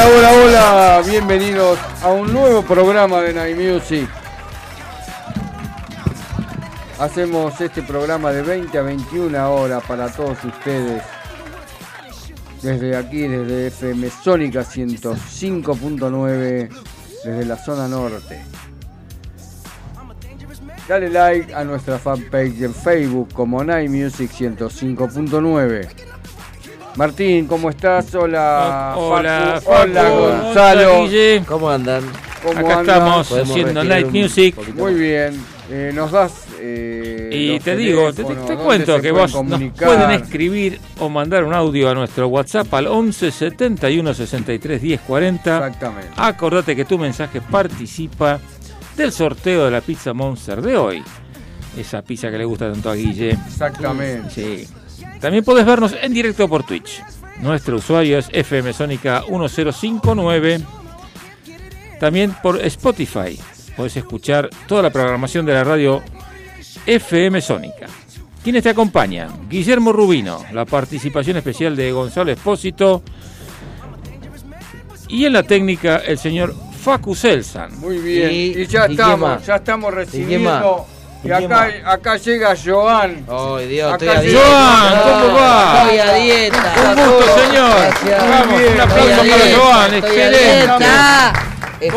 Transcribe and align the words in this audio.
Hola, 0.00 0.30
hola, 0.30 0.74
hola, 0.74 1.02
bienvenidos 1.04 1.76
a 2.04 2.12
un 2.12 2.32
nuevo 2.32 2.62
programa 2.62 3.20
de 3.20 3.32
Night 3.32 3.56
Music. 3.56 4.08
Hacemos 7.00 7.60
este 7.60 7.82
programa 7.82 8.30
de 8.30 8.42
20 8.42 8.78
a 8.78 8.82
21 8.82 9.52
horas 9.52 9.82
para 9.88 10.08
todos 10.08 10.38
ustedes. 10.44 11.02
Desde 12.62 12.96
aquí, 12.96 13.26
desde 13.26 13.66
FM 13.66 14.08
Sónica 14.10 14.60
105.9, 14.60 16.68
desde 17.24 17.44
la 17.44 17.56
zona 17.56 17.88
norte. 17.88 18.40
Dale 20.86 21.10
like 21.10 21.52
a 21.52 21.64
nuestra 21.64 21.98
fanpage 21.98 22.62
en 22.62 22.72
Facebook 22.72 23.32
como 23.32 23.64
Night 23.64 23.90
Music 23.90 24.30
105.9. 24.30 26.17
Martín, 26.98 27.46
¿cómo 27.46 27.70
estás? 27.70 28.12
Hola, 28.16 28.94
Hola, 28.96 29.60
Facu. 29.64 29.70
hola 29.82 30.02
Facu. 30.02 30.16
Gonzalo. 30.18 30.80
Hola, 30.94 31.00
Guille. 31.08 31.42
¿Cómo 31.46 31.70
andan? 31.70 32.02
¿Cómo 32.42 32.58
Acá 32.58 32.80
estamos 32.80 33.32
haciendo 33.32 33.84
Night 33.84 34.08
Music. 34.08 34.56
Muy 34.74 34.94
bien. 34.94 35.40
Eh, 35.70 35.92
nos 35.94 36.10
das. 36.10 36.32
eh, 36.60 37.30
Y 37.32 37.60
te 37.60 37.76
digo, 37.76 38.12
te, 38.12 38.24
cuento 38.24 39.00
que 39.00 39.12
vos 39.12 39.32
nos 39.44 39.60
pueden 39.74 40.10
escribir 40.10 40.80
o 40.98 41.08
mandar 41.08 41.44
un 41.44 41.54
audio 41.54 41.88
a 41.88 41.94
nuestro 41.94 42.26
WhatsApp 42.26 42.74
al 42.74 42.88
11 42.88 43.30
71 43.30 44.14
63 44.14 44.82
10 44.82 45.00
40. 45.02 45.56
Exactamente. 45.68 46.08
Acordate 46.16 46.74
que 46.74 46.84
tu 46.84 46.98
mensaje 46.98 47.40
participa 47.42 48.40
del 48.96 49.12
sorteo 49.12 49.66
de 49.66 49.70
la 49.70 49.82
pizza 49.82 50.12
Monster 50.12 50.60
de 50.62 50.76
hoy. 50.76 51.02
Esa 51.76 52.02
pizza 52.02 52.28
que 52.28 52.38
le 52.38 52.44
gusta 52.44 52.72
tanto 52.72 52.90
a 52.90 52.94
Guille. 52.96 53.30
Exactamente. 53.46 54.30
Sí. 54.30 54.66
También 55.20 55.44
podés 55.44 55.66
vernos 55.66 55.94
en 56.00 56.12
directo 56.12 56.48
por 56.48 56.64
Twitch. 56.64 57.02
Nuestro 57.40 57.76
usuario 57.76 58.18
es 58.18 58.28
FM 58.32 58.72
Sónica 58.72 59.22
1059. 59.28 60.60
También 62.00 62.34
por 62.42 62.60
Spotify. 62.64 63.38
Podés 63.76 63.96
escuchar 63.96 64.48
toda 64.66 64.82
la 64.82 64.90
programación 64.90 65.46
de 65.46 65.54
la 65.54 65.64
radio 65.64 66.02
FM 66.86 67.40
Sónica. 67.40 67.86
¿Quiénes 68.42 68.62
te 68.62 68.70
acompañan? 68.70 69.48
Guillermo 69.48 69.92
Rubino, 69.92 70.44
la 70.52 70.64
participación 70.64 71.36
especial 71.36 71.74
de 71.76 71.90
Gonzalo 71.92 72.30
Espósito. 72.30 73.02
Y 75.08 75.24
en 75.24 75.32
la 75.32 75.42
técnica, 75.42 75.96
el 75.98 76.18
señor 76.18 76.54
Facu 76.80 77.14
Selsan. 77.14 77.78
Muy 77.80 77.98
bien. 77.98 78.30
Y- 78.30 78.62
Y, 78.62 78.66
ya 78.66 78.84
¿y 78.84 78.88
qué 78.88 78.92
estamos, 78.92 79.46
ya 79.46 79.56
estamos 79.56 79.94
recibiendo. 79.94 80.86
Y, 81.22 81.26
¿Y 81.26 81.30
qué 81.30 81.34
acá, 81.46 81.68
acá 81.84 82.16
llega 82.16 82.54
Joan. 82.64 83.26
Ay, 83.28 83.66
Dios, 83.66 83.92
Acá 83.92 84.04
estoy 84.04 84.08
a 84.08 84.20
sí. 84.20 84.26
dieta. 84.28 84.46
Joan, 84.46 85.20
¿cómo 85.20 85.34
va? 85.36 85.82
Estoy 85.82 85.98
a 85.98 86.12
dieta. 86.14 86.74
Un 86.84 87.10
gusto, 87.16 87.38
señor. 87.38 87.70
Gracias. 88.04 88.28
Vamos, 88.28 88.60
un 88.74 88.80
aplauso 88.80 89.22
para 89.28 89.56
Joan, 89.56 89.94
excelente. 89.94 91.47
Estoy 91.80 91.90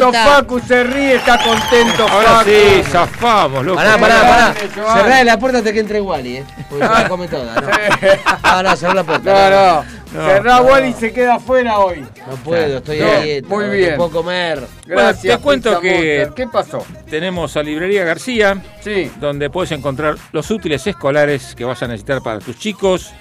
Contento. 0.00 0.12
Facu 0.12 0.60
se 0.60 0.84
ríe, 0.84 1.16
está 1.16 1.38
contento 1.42 2.08
Ahora 2.08 2.28
Facu. 2.38 2.50
sí, 2.50 2.82
zafamos, 2.90 3.64
loco. 3.64 3.76
Pará, 3.76 3.98
pará, 3.98 4.20
pará. 4.22 4.54
Cerrá 4.94 5.24
la 5.24 5.38
puerta 5.38 5.58
hasta 5.58 5.72
que 5.72 5.80
entre 5.80 6.00
Wally, 6.00 6.36
eh. 6.38 6.44
Porque 6.70 6.86
se 6.86 6.92
la 6.92 7.08
come 7.08 7.28
toda, 7.28 7.54
¿no? 7.54 7.60
No, 7.62 8.62
no, 8.70 8.76
cerrá 8.76 8.94
la 8.94 9.04
puerta. 9.04 9.50
No, 9.50 9.50
no. 9.84 10.00
No, 10.12 10.26
Cerrá 10.28 10.56
no. 10.56 10.62
Wally 10.62 10.88
y 10.88 10.92
se 10.94 11.12
queda 11.12 11.34
afuera 11.34 11.78
hoy. 11.78 12.00
No 12.00 12.34
puedo, 12.42 12.78
estoy 12.78 12.98
No, 12.98 13.06
a 13.10 13.20
dieta. 13.20 13.48
muy 13.48 13.64
no 13.66 13.70
bien. 13.72 13.96
puedo 13.96 14.10
comer. 14.10 14.66
Gracias. 14.86 15.36
te 15.36 15.42
cuento 15.42 15.80
que- 15.80 15.90
Monster. 16.26 16.32
¿Qué 16.34 16.46
pasó? 16.48 16.84
Tenemos 17.08 17.56
a 17.56 17.62
Librería 17.62 18.04
García, 18.04 18.60
Sí. 18.80 19.10
donde 19.20 19.50
puedes 19.50 19.70
encontrar 19.72 20.16
los 20.32 20.50
útiles 20.50 20.84
escolares 20.86 21.54
que 21.54 21.64
vas 21.64 21.80
a 21.82 21.86
necesitar 21.86 22.22
para 22.22 22.38
tus 22.40 22.58
chicos, 22.58 23.12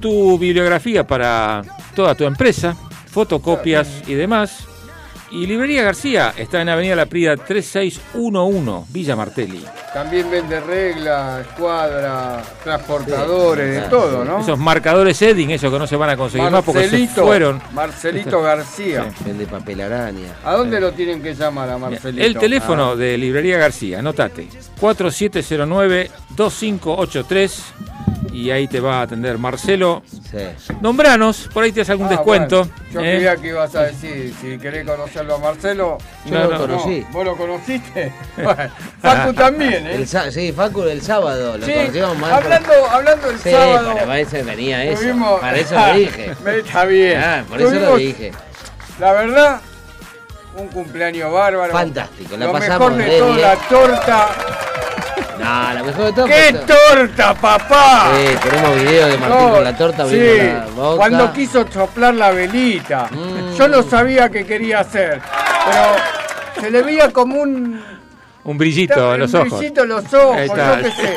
tu 0.00 0.36
bibliografía 0.38 1.06
para 1.06 1.62
toda 1.94 2.14
tu 2.14 2.24
empresa, 2.24 2.74
fotocopias 3.10 3.88
y 4.06 4.14
demás. 4.14 4.66
Y 5.32 5.46
Librería 5.46 5.82
García 5.82 6.34
está 6.36 6.60
en 6.60 6.68
Avenida 6.68 6.94
La 6.94 7.06
Prida 7.06 7.36
3611, 7.38 8.84
Villa 8.92 9.16
Martelli. 9.16 9.64
También 9.94 10.30
vende 10.30 10.60
reglas, 10.60 11.40
escuadra, 11.46 12.42
transportadores, 12.62 13.82
de 13.82 13.88
todo, 13.88 14.26
¿no? 14.26 14.40
Esos 14.40 14.58
marcadores 14.58 15.22
Edding, 15.22 15.52
esos 15.52 15.72
que 15.72 15.78
no 15.78 15.86
se 15.86 15.96
van 15.96 16.10
a 16.10 16.16
conseguir 16.18 16.50
más 16.50 16.62
porque 16.62 16.86
se 16.86 17.08
fueron. 17.08 17.62
Marcelito 17.72 18.42
García. 18.42 19.06
Vende 19.24 19.46
papel 19.46 19.80
araña. 19.80 20.34
¿A 20.44 20.52
dónde 20.54 20.78
lo 20.80 20.92
tienen 20.92 21.22
que 21.22 21.34
llamar 21.34 21.70
a 21.70 21.78
Marcelito? 21.78 22.22
El 22.26 22.36
teléfono 22.36 22.90
Ah, 22.90 22.96
de 22.96 23.16
Librería 23.16 23.56
García, 23.56 24.00
anotate, 24.00 24.48
4709-2583 24.80 27.52
y 28.32 28.50
ahí 28.50 28.66
te 28.66 28.80
va 28.80 29.00
a 29.00 29.02
atender 29.02 29.36
Marcelo. 29.38 30.02
Sí. 30.10 30.38
Nombranos, 30.80 31.48
por 31.52 31.64
ahí 31.64 31.72
te 31.72 31.82
hace 31.82 31.92
algún 31.92 32.06
ah, 32.06 32.10
descuento. 32.10 32.64
bueno. 32.64 32.90
Yo 32.92 33.00
¿eh? 33.00 33.14
creía 33.16 33.36
que 33.36 33.48
ibas 33.48 33.74
a 33.74 33.82
decir, 33.84 34.34
si 34.40 34.58
querés 34.58 34.86
conocerlo 34.86 35.34
a 35.34 35.38
Marcelo. 35.38 35.98
Yo 36.24 36.34
No, 36.34 36.44
lo 36.44 36.50
no, 36.50 36.58
conocí. 36.58 37.06
¿Vos 37.12 37.24
lo 37.24 37.36
conociste? 37.36 38.12
Bueno, 38.36 38.70
Facu 39.02 39.32
también, 39.34 39.86
¿eh? 39.86 39.94
El 39.96 40.08
sí, 40.32 40.52
Facu 40.52 40.82
el 40.82 41.02
sábado. 41.02 41.58
Lo 41.58 41.66
Sí, 41.66 41.72
conocimos 41.72 42.18
más. 42.18 42.32
hablando, 42.32 42.72
hablando 42.90 43.26
del 43.28 43.38
Sí, 43.38 43.50
sábado. 43.50 43.94
para 43.94 44.18
eso 44.20 44.36
venía 44.44 44.84
eso. 44.84 45.02
tuvimos- 45.02 45.40
Para 45.40 45.56
eso 45.58 45.74
lo 45.74 45.94
dije. 45.94 46.34
Me- 46.44 46.58
Está 46.58 46.84
bien. 46.86 47.20
Ah, 47.20 47.44
por 47.48 47.60
eso 47.60 47.70
lo 47.74 47.96
dije. 47.96 48.32
La 48.98 49.12
verdad, 49.12 49.60
un 50.56 50.68
cumpleaños 50.68 51.32
bárbaro. 51.32 51.72
Fantástico, 51.72 52.36
la 52.36 52.46
Lo 52.46 52.52
pasamos 52.52 52.92
mejor 52.94 53.10
de 53.10 53.20
bien. 53.34 53.40
la 53.42 53.56
torta. 53.68 54.28
No, 55.42 55.74
la 55.74 55.82
mejor 55.82 56.04
de 56.06 56.12
todo. 56.12 56.26
¡Qué 56.26 56.54
fue 56.64 56.76
torta, 56.76 57.34
papá! 57.34 58.10
Sí, 58.14 58.36
tenemos 58.48 58.80
video 58.80 59.06
de 59.08 59.18
Martín 59.18 59.38
No, 59.38 59.50
con 59.52 59.64
la 59.64 59.76
torta 59.76 59.96
sí, 60.08 60.14
abriendo 60.14 60.58
la 60.60 60.66
boca. 60.66 60.96
cuando 60.96 61.32
quiso 61.32 61.66
soplar 61.72 62.14
la 62.14 62.30
velita. 62.30 63.08
Mm. 63.10 63.54
Yo 63.56 63.68
no 63.68 63.82
sabía 63.82 64.28
qué 64.30 64.46
quería 64.46 64.80
hacer, 64.80 65.20
pero 65.66 66.60
se 66.60 66.70
le 66.70 66.82
veía 66.82 67.10
como 67.12 67.40
un... 67.40 68.01
Un 68.44 68.58
brillito 68.58 69.14
en 69.14 69.20
los 69.20 69.32
un 69.34 69.40
ojos. 69.42 69.58
brillito 69.58 69.82
en 69.84 69.88
los 69.88 70.14
ojos, 70.14 70.36
yo 70.48 70.54
qué 70.82 70.90
sé. 70.90 71.16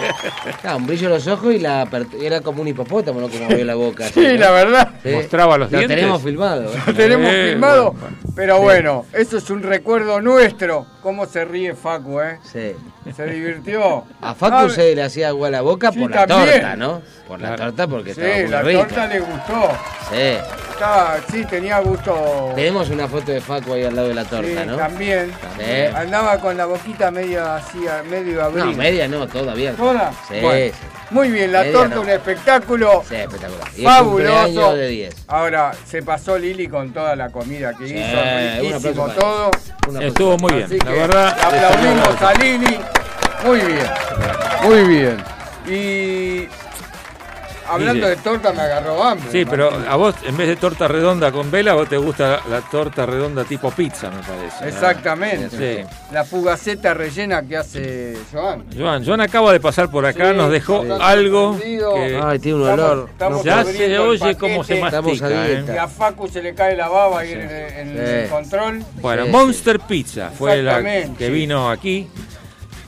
Ah, 0.63 0.75
un 0.75 0.85
brillo 0.85 1.07
en 1.07 1.13
los 1.13 1.27
ojos 1.27 1.53
y 1.53 1.59
la 1.59 1.87
era 2.21 2.41
como 2.41 2.61
un 2.61 2.67
hipopótamo, 2.67 3.19
¿no? 3.19 3.29
Como 3.29 3.45
abrió 3.45 3.65
la 3.65 3.75
boca. 3.75 4.05
Sí, 4.13 4.21
¿no? 4.25 4.33
la 4.33 4.51
verdad. 4.51 4.89
Sí. 5.03 5.09
Mostraba 5.09 5.57
los 5.57 5.71
Lo 5.71 5.77
dientes. 5.77 5.97
tenemos 5.97 6.21
filmado. 6.21 6.63
¿eh? 6.71 6.77
Lo 6.85 6.93
tenemos 6.93 7.27
Eh, 7.31 7.49
filmado, 7.53 7.91
bueno, 7.93 8.17
pero 8.35 8.59
bueno, 8.61 9.05
eso 9.13 9.37
es 9.37 9.49
un 9.49 9.63
recuerdo 9.63 10.21
nuestro. 10.21 10.85
Cómo 11.01 11.25
se 11.27 11.45
ríe 11.45 11.75
Facu, 11.75 12.19
¿eh? 12.19 12.39
Sí. 12.43 12.73
Se 13.15 13.25
divirtió. 13.27 14.03
A 14.21 14.33
Facu 14.33 14.55
Ah, 14.55 14.69
se 14.69 14.95
le 14.95 15.03
hacía 15.03 15.27
agua 15.29 15.49
a 15.49 15.51
la 15.51 15.61
boca 15.61 15.91
Sí, 15.91 15.99
por 15.99 16.09
la 16.09 16.25
también. 16.25 16.53
torta, 16.61 16.75
¿no? 16.75 17.01
Por 17.27 17.39
la 17.41 17.55
torta 17.55 17.87
porque 17.87 18.11
estaba 18.11 18.27
Sí, 18.33 18.41
muy 18.41 18.49
la 18.51 18.61
rica. 18.63 18.79
torta 18.87 19.07
le 19.07 19.19
gustó. 19.19 19.69
Sí. 20.11 20.37
Estaba, 20.71 21.17
sí, 21.31 21.45
tenía 21.45 21.79
gusto. 21.79 22.51
Tenemos 22.55 22.89
una 22.89 23.07
foto 23.07 23.31
de 23.31 23.39
Facu 23.39 23.73
ahí 23.73 23.83
al 23.83 23.95
lado 23.95 24.07
de 24.07 24.13
la 24.15 24.25
torta, 24.25 24.47
Sí, 24.47 24.67
¿no? 24.67 24.75
también. 24.77 25.31
Sí. 25.59 25.95
Andaba 25.95 26.39
con 26.39 26.57
la 26.57 26.65
boquita 26.65 27.11
medio 27.15 27.43
así, 27.51 27.79
medio 28.09 28.43
abril. 28.43 28.65
No, 28.65 28.71
media 28.73 29.07
no, 29.07 29.27
todavía. 29.27 29.73
¿Toda? 29.73 30.11
Sí, 30.27 30.35
Bueno, 30.41 30.73
sí. 30.73 30.87
Muy 31.11 31.29
bien, 31.31 31.51
la 31.51 31.59
Media 31.61 31.73
torta, 31.73 31.95
no. 31.95 32.01
un 32.01 32.09
espectáculo. 32.09 33.03
Sí, 33.07 33.15
espectacular. 33.15 33.67
Y 33.77 33.83
Fabuloso. 33.83 34.33
cumpleaños 34.43 34.75
de 34.75 34.87
10. 34.87 35.15
Ahora, 35.27 35.71
se 35.87 36.01
pasó 36.03 36.37
Lili 36.37 36.67
con 36.67 36.91
toda 36.93 37.15
la 37.15 37.29
comida 37.29 37.73
que 37.73 37.87
Sí, 37.87 37.95
hizo, 37.95 38.69
riquísimo 38.81 39.07
todo. 39.09 39.51
Una 39.87 40.03
Estuvo 40.03 40.37
muy 40.37 40.53
bien, 40.53 40.65
Así 40.65 40.77
la 40.79 40.85
que 40.85 40.91
verdad. 40.99 41.37
aplaudimos 41.41 42.21
a 42.21 42.33
Lili. 42.33 42.79
Muy 43.45 43.59
bien, 43.59 43.87
muy 44.63 44.83
bien. 44.83 45.17
Y 45.67 46.47
hablando 47.67 48.07
de 48.07 48.15
torta 48.17 48.51
me 48.53 48.61
agarró 48.61 49.03
hambre. 49.03 49.29
Sí, 49.31 49.45
pero 49.45 49.69
a 49.87 49.95
vos, 49.95 50.15
en 50.25 50.35
vez 50.37 50.47
de 50.47 50.55
torta 50.55 50.87
redonda 50.87 51.31
con 51.31 51.49
vela, 51.51 51.71
a 51.71 51.75
vos 51.75 51.89
te 51.89 51.97
gusta 51.97 52.41
la, 52.47 52.57
la 52.57 52.61
torta 52.61 53.05
redonda 53.05 53.43
tipo 53.43 53.71
pizza, 53.71 54.09
me 54.11 54.21
parece. 54.21 54.67
Exactamente. 54.67 55.83
Sí. 55.83 55.89
La 56.11 56.23
fugaceta 56.23 56.93
rellena 56.93 57.41
que 57.43 57.57
hace 57.57 58.17
Joan. 58.31 58.65
Joan, 58.77 59.05
Joan 59.05 59.21
acaba 59.21 59.51
de 59.51 59.59
pasar 59.59 59.89
por 59.89 60.05
acá, 60.05 60.31
Sí, 60.31 60.37
nos 60.37 60.51
dejó 60.51 60.83
sí. 60.83 60.89
algo 60.99 61.57
que 61.59 62.19
Ay, 62.23 62.39
tiene 62.39 62.57
un 62.59 62.69
Estamos- 62.69 62.91
olor. 62.91 63.09
estamos 63.11 63.43
ya 63.43 63.63
se 63.63 63.99
oye 63.99 64.35
cómo 64.37 64.63
se 64.63 64.79
mastica. 64.79 65.27
a 65.27 65.47
¿eh? 65.49 65.65
Y 65.73 65.77
a 65.77 65.87
Facu 65.87 66.27
se 66.27 66.41
le 66.41 66.53
cae 66.55 66.75
la 66.75 66.87
baba 66.87 67.19
ahí 67.19 67.33
en, 67.33 67.41
en 67.41 67.97
el 67.97 68.29
control. 68.29 68.83
Bueno, 69.01 69.25
Sí, 69.25 69.31
Monster 69.31 69.79
Pizza 69.81 70.29
fue 70.29 70.61
la 70.61 70.81
que 70.83 71.09
sí. 71.17 71.29
vino 71.31 71.69
aquí. 71.69 72.07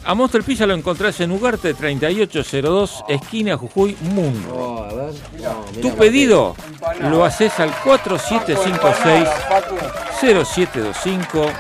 A 0.10 0.14
Monster 0.16 0.42
Pizza 0.42 0.66
lo 0.66 0.74
encontrás 0.74 1.20
en 1.20 1.32
Ugarte 1.32 1.74
3802, 1.74 3.04
esquina 3.10 3.58
Jujuy 3.58 3.98
Mundo. 4.04 4.54
Oh, 4.56 4.84
a 4.84 4.88
ver. 4.94 5.14
No, 5.42 5.66
Tu 5.82 5.94
pedido 5.98 6.56
Empanada. 6.66 7.10
lo 7.10 7.26
haces 7.26 7.60
al 7.60 7.72
4756 7.84 9.28
Facu, 9.50 9.76
0725 10.22 11.52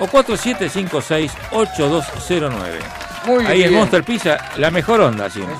o 0.00 0.06
4756-8209. 0.08 2.58
Muy 3.26 3.46
Ahí 3.46 3.58
bien. 3.58 3.68
en 3.68 3.74
Monster 3.78 4.02
Pizza, 4.02 4.38
la 4.56 4.72
mejor 4.72 5.00
onda 5.00 5.30
siempre. 5.30 5.54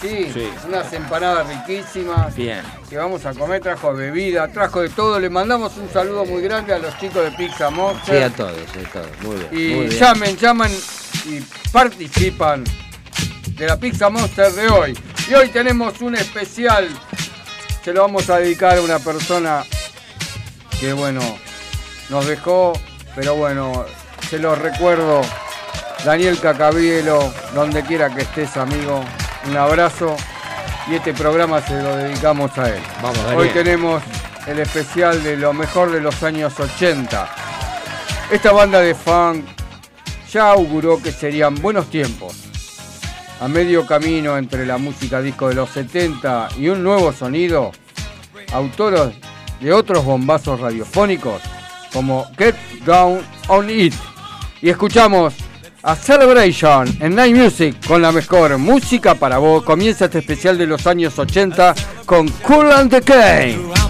Sí, 0.00 0.32
Sí. 0.34 0.50
unas 0.66 0.92
empanadas 0.92 1.46
riquísimas 1.46 2.34
Bien. 2.34 2.62
que 2.90 2.96
vamos 2.96 3.24
a 3.24 3.32
comer. 3.32 3.62
Trajo 3.62 3.94
bebida, 3.94 4.48
trajo 4.48 4.80
de 4.80 4.88
todo. 4.88 5.20
Le 5.20 5.30
mandamos 5.30 5.76
un 5.76 5.88
saludo 5.92 6.24
muy 6.24 6.42
grande 6.42 6.74
a 6.74 6.78
los 6.80 6.98
chicos 6.98 7.22
de 7.22 7.30
Pizza 7.30 7.68
Sí, 7.68 7.74
Monster. 7.76 8.24
a 8.24 8.30
todos, 8.30 8.50
a 8.52 8.92
todos. 8.92 9.06
Muy 9.22 9.36
bien. 9.36 9.48
y 9.52 9.74
muy 9.76 9.86
bien. 9.86 10.00
llamen, 10.00 10.36
llaman 10.36 10.72
y 11.24 11.40
participan 11.72 12.64
de 13.56 13.66
la 13.66 13.78
Pizza 13.78 14.10
Monster 14.10 14.52
de 14.52 14.68
hoy. 14.68 14.98
Y 15.28 15.34
hoy 15.34 15.48
tenemos 15.48 16.00
un 16.00 16.16
especial. 16.16 16.88
Se 17.82 17.92
lo 17.92 18.02
vamos 18.02 18.28
a 18.30 18.38
dedicar 18.38 18.78
a 18.78 18.82
una 18.82 18.98
persona 18.98 19.64
que, 20.80 20.92
bueno, 20.92 21.20
nos 22.10 22.26
dejó, 22.26 22.72
pero 23.14 23.34
bueno, 23.36 23.84
se 24.28 24.38
lo 24.38 24.54
recuerdo. 24.54 25.22
Daniel 26.04 26.38
Cacabielo, 26.38 27.32
donde 27.54 27.82
quiera 27.82 28.14
que 28.14 28.22
estés, 28.22 28.56
amigo, 28.58 29.02
un 29.48 29.56
abrazo. 29.56 30.16
Y 30.86 30.96
este 30.96 31.14
programa 31.14 31.62
se 31.62 31.82
lo 31.82 31.96
dedicamos 31.96 32.56
a 32.58 32.68
él. 32.68 32.82
Vamos, 33.02 33.18
Hoy 33.34 33.48
tenemos 33.48 34.02
el 34.46 34.58
especial 34.58 35.22
de 35.22 35.36
lo 35.38 35.54
mejor 35.54 35.90
de 35.90 36.00
los 36.00 36.22
años 36.22 36.60
80. 36.60 37.28
Esta 38.30 38.52
banda 38.52 38.80
de 38.80 38.94
funk 38.94 39.46
ya 40.34 40.50
auguró 40.50 41.00
que 41.00 41.12
serían 41.12 41.54
buenos 41.54 41.88
tiempos. 41.88 42.34
A 43.40 43.46
medio 43.46 43.86
camino 43.86 44.36
entre 44.36 44.66
la 44.66 44.78
música 44.78 45.22
disco 45.22 45.48
de 45.48 45.54
los 45.54 45.70
70 45.70 46.48
y 46.58 46.68
un 46.68 46.82
nuevo 46.82 47.12
sonido, 47.12 47.70
autores 48.52 49.14
de 49.60 49.72
otros 49.72 50.04
bombazos 50.04 50.58
radiofónicos 50.58 51.40
como 51.92 52.26
Get 52.36 52.56
Down 52.84 53.20
on 53.46 53.70
It. 53.70 53.94
Y 54.60 54.70
escuchamos 54.70 55.34
a 55.82 55.94
Celebration 55.94 56.88
en 57.00 57.14
Night 57.14 57.36
Music 57.36 57.86
con 57.86 58.02
la 58.02 58.10
mejor 58.10 58.58
música 58.58 59.14
para 59.14 59.38
vos. 59.38 59.62
Comienza 59.62 60.06
este 60.06 60.18
especial 60.18 60.58
de 60.58 60.66
los 60.66 60.84
años 60.88 61.16
80 61.16 61.74
con 62.06 62.28
Cool 62.28 62.72
and 62.72 62.90
the 62.90 63.00
Game. 63.00 63.83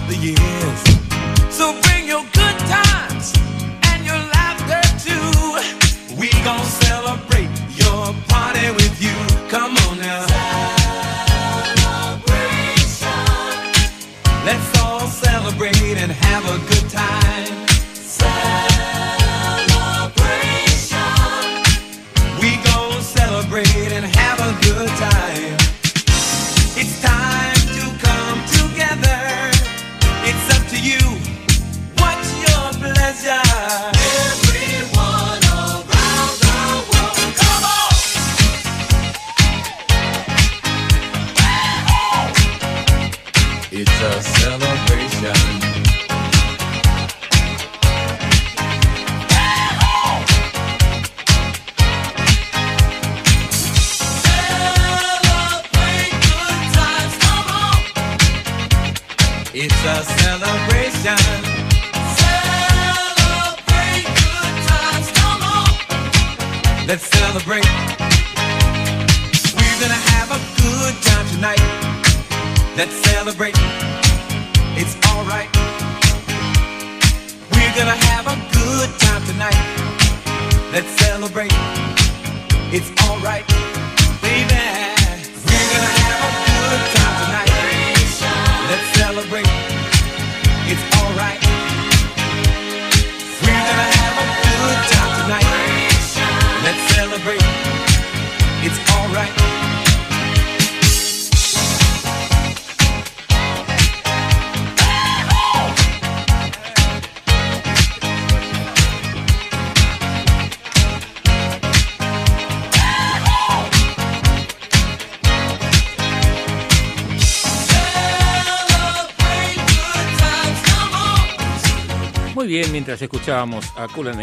A 123.27 123.45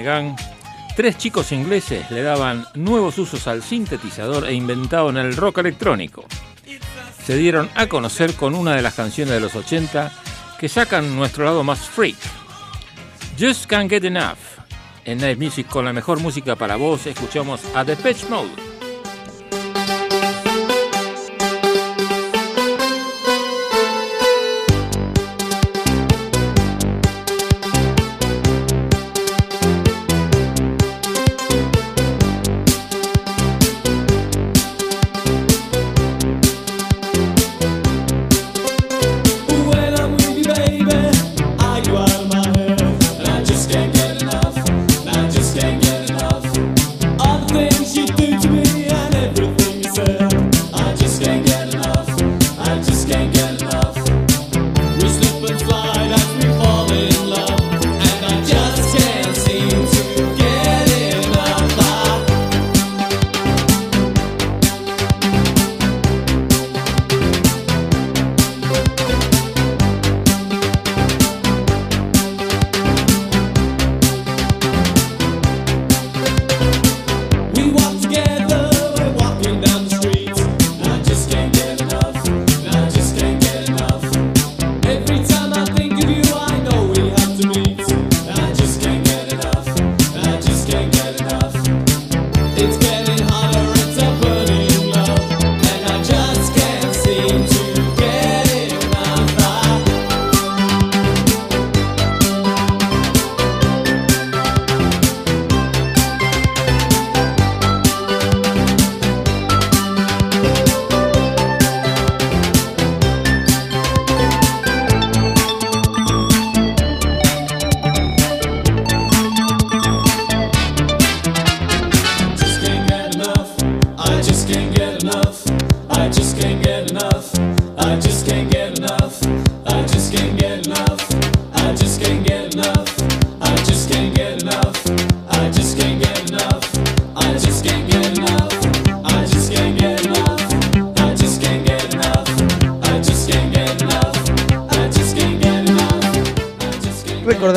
Gang, 0.03 0.37
tres 0.97 1.19
chicos 1.19 1.51
ingleses 1.51 2.09
le 2.11 2.23
daban 2.23 2.65
nuevos 2.75 3.19
usos 3.19 3.49
al 3.49 3.63
sintetizador 3.63 4.47
e 4.47 4.55
inventaron 4.55 5.17
el 5.17 5.37
rock 5.37 5.59
electrónico. 5.59 6.25
Se 7.25 7.37
dieron 7.37 7.69
a 7.75 7.87
conocer 7.87 8.35
con 8.35 8.55
una 8.55 8.77
de 8.77 8.83
las 8.83 8.95
canciones 8.95 9.35
de 9.35 9.41
los 9.41 9.57
80 9.57 10.13
que 10.59 10.69
sacan 10.69 11.17
nuestro 11.17 11.45
lado 11.45 11.65
más 11.65 11.81
freak. 11.81 12.17
Just 13.39 13.67
Can't 13.67 13.91
Get 13.91 14.05
Enough. 14.05 14.39
En 15.05 15.19
Night 15.19 15.39
Music 15.39 15.67
con 15.67 15.85
la 15.85 15.93
mejor 15.93 16.21
música 16.21 16.55
para 16.55 16.77
vos 16.77 17.07
escuchamos 17.07 17.61
a 17.75 17.85
The 17.85 17.97
Pitch 17.97 18.29
Mode. 18.29 18.72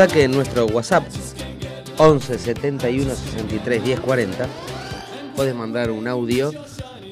Recordá 0.05 0.13
que 0.13 0.23
en 0.25 0.31
nuestro 0.31 0.65
WhatsApp 0.67 1.03
11 1.97 2.37
71 2.37 3.15
63 3.15 3.83
10 3.83 3.99
40 4.01 4.47
puedes 5.35 5.55
mandar 5.55 5.89
un 5.89 6.07
audio 6.07 6.51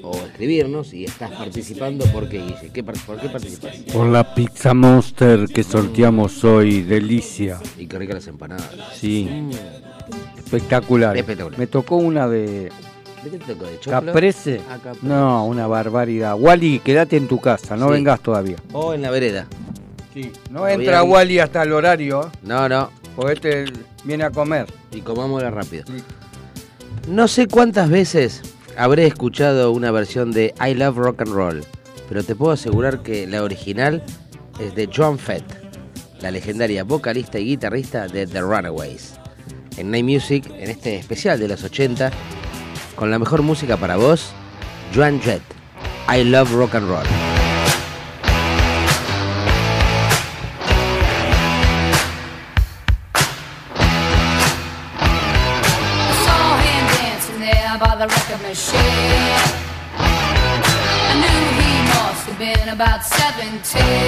o 0.03 0.15
escribirnos 0.17 0.93
y 0.93 1.05
estás 1.05 1.31
participando. 1.31 2.05
¿Por 2.05 2.29
qué, 2.29 2.39
Guille? 2.39 2.69
¿Qué 2.71 2.83
¿Por 2.83 3.19
qué 3.19 3.29
participas? 3.29 3.77
Por 3.91 4.07
la 4.07 4.35
Pizza 4.35 4.75
Monster 4.75 5.47
que 5.47 5.63
sorteamos 5.63 6.43
hoy, 6.43 6.81
delicia. 6.83 7.59
Y 7.79 7.87
qué 7.87 7.97
rica 7.97 8.13
las 8.13 8.27
empanadas. 8.27 8.69
Sí, 8.95 9.27
espectacular. 10.37 11.17
Espectacular. 11.17 11.57
Me 11.57 11.65
tocó 11.67 11.95
una 11.95 12.27
de 12.27 12.71
¿De 13.23 13.29
qué 13.31 13.37
te 13.39 13.53
tocó? 13.53 13.65
¿De 13.65 13.79
choclo? 13.79 13.91
Caprese. 13.91 14.61
Ah, 14.69 14.77
caprese. 14.83 15.07
No, 15.07 15.47
una 15.47 15.65
barbaridad. 15.65 16.35
Wally, 16.37 16.79
quédate 16.79 17.17
en 17.17 17.27
tu 17.27 17.39
casa, 17.39 17.75
no 17.75 17.87
Sí. 17.87 17.93
vengas 17.93 18.19
todavía. 18.19 18.57
O 18.73 18.93
en 18.93 19.01
la 19.01 19.09
vereda. 19.09 19.47
No 20.49 20.67
entra 20.67 21.01
bien. 21.01 21.11
Wally 21.11 21.39
hasta 21.39 21.63
el 21.63 21.73
horario. 21.73 22.31
No, 22.43 22.69
no. 22.69 22.89
porque 23.15 23.33
este 23.33 23.65
viene 24.03 24.23
a 24.23 24.31
comer. 24.31 24.67
Y 24.91 25.01
comámosla 25.01 25.51
rápido. 25.51 25.83
Sí. 25.87 26.03
No 27.07 27.27
sé 27.27 27.47
cuántas 27.47 27.89
veces 27.89 28.41
habré 28.77 29.05
escuchado 29.05 29.71
una 29.71 29.91
versión 29.91 30.31
de 30.31 30.53
I 30.65 30.73
Love 30.73 30.97
Rock 30.97 31.21
and 31.21 31.33
Roll, 31.33 31.63
pero 32.07 32.23
te 32.23 32.35
puedo 32.35 32.51
asegurar 32.51 33.01
que 33.01 33.27
la 33.27 33.43
original 33.43 34.01
es 34.59 34.75
de 34.75 34.89
Joan 34.93 35.17
Fett, 35.19 35.43
la 36.21 36.31
legendaria 36.31 36.83
vocalista 36.83 37.39
y 37.39 37.45
guitarrista 37.45 38.07
de 38.07 38.27
The 38.27 38.41
Runaways. 38.41 39.15
En 39.77 39.91
Night 39.91 40.05
Music, 40.05 40.45
en 40.57 40.69
este 40.69 40.95
especial 40.95 41.39
de 41.39 41.47
los 41.47 41.63
80, 41.63 42.11
con 42.95 43.09
la 43.09 43.19
mejor 43.19 43.41
música 43.41 43.75
para 43.75 43.95
vos, 43.95 44.31
Joan 44.93 45.19
Jett, 45.19 45.41
I 46.07 46.23
Love 46.23 46.51
Rock 46.53 46.75
and 46.75 46.87
Roll. 46.87 47.32
into 63.53 64.02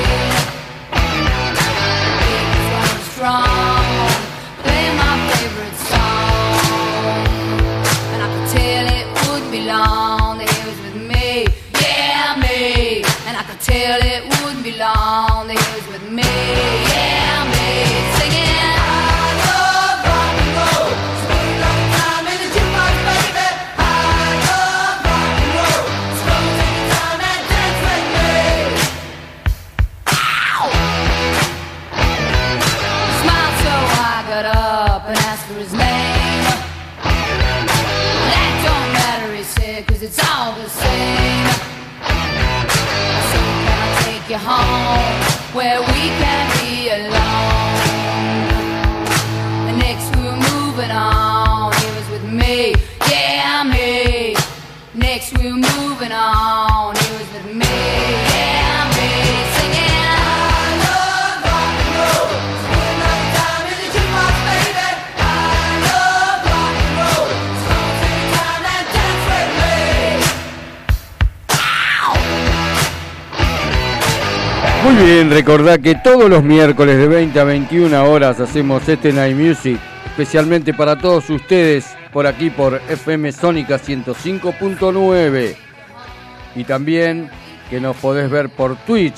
recordá 75.35 75.77
que 75.77 75.95
todos 75.95 76.29
los 76.29 76.45
miércoles 76.45 76.95
de 76.95 77.09
20 77.09 77.37
a 77.37 77.43
21 77.43 78.09
horas 78.09 78.39
hacemos 78.39 78.87
este 78.87 79.11
Night 79.11 79.35
Music, 79.35 79.77
especialmente 80.05 80.73
para 80.73 80.97
todos 80.97 81.29
ustedes 81.29 81.93
por 82.13 82.25
aquí 82.25 82.49
por 82.49 82.75
FM 82.87 83.33
Sónica 83.33 83.75
105.9 83.77 85.57
y 86.55 86.63
también 86.63 87.29
que 87.69 87.81
nos 87.81 87.97
podés 87.97 88.31
ver 88.31 88.47
por 88.47 88.77
Twitch 88.85 89.17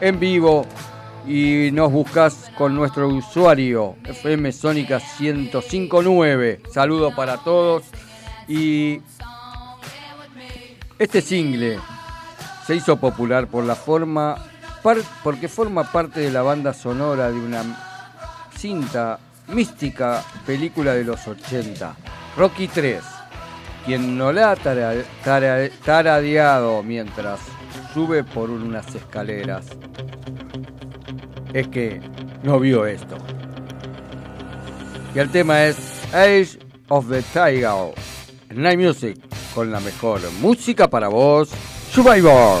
en 0.00 0.18
vivo 0.18 0.66
y 1.24 1.70
nos 1.72 1.92
buscas 1.92 2.50
con 2.58 2.74
nuestro 2.74 3.06
usuario 3.06 3.94
FM 4.02 4.50
Sónica 4.50 4.98
105.9. 4.98 6.68
Saludo 6.68 7.14
para 7.14 7.36
todos 7.36 7.84
y 8.48 9.00
este 10.98 11.20
single 11.20 11.78
se 12.66 12.74
hizo 12.74 12.96
popular 12.96 13.46
por 13.46 13.62
la 13.62 13.76
forma 13.76 14.36
porque 15.22 15.48
forma 15.48 15.90
parte 15.90 16.20
de 16.20 16.30
la 16.30 16.42
banda 16.42 16.74
sonora 16.74 17.30
de 17.30 17.38
una 17.38 17.62
cinta 18.56 19.18
mística 19.48 20.22
película 20.44 20.92
de 20.92 21.04
los 21.04 21.26
80, 21.26 21.96
Rocky 22.36 22.68
3. 22.68 23.02
Quien 23.86 24.16
no 24.18 24.32
la 24.32 24.50
ha 24.52 24.56
tara- 24.56 24.94
tara- 25.24 25.68
taradeado 25.84 26.82
mientras 26.82 27.40
sube 27.92 28.24
por 28.24 28.50
unas 28.50 28.94
escaleras 28.94 29.66
es 31.52 31.68
que 31.68 32.00
no 32.42 32.58
vio 32.60 32.86
esto. 32.86 33.16
Y 35.14 35.18
el 35.18 35.30
tema 35.30 35.64
es 35.64 35.76
Age 36.12 36.58
of 36.88 37.08
the 37.08 37.22
Tiger, 37.22 37.94
Night 38.54 38.78
Music, 38.78 39.18
con 39.54 39.70
la 39.70 39.80
mejor 39.80 40.20
música 40.40 40.88
para 40.88 41.08
vos, 41.08 41.50
Survivor. 41.92 42.60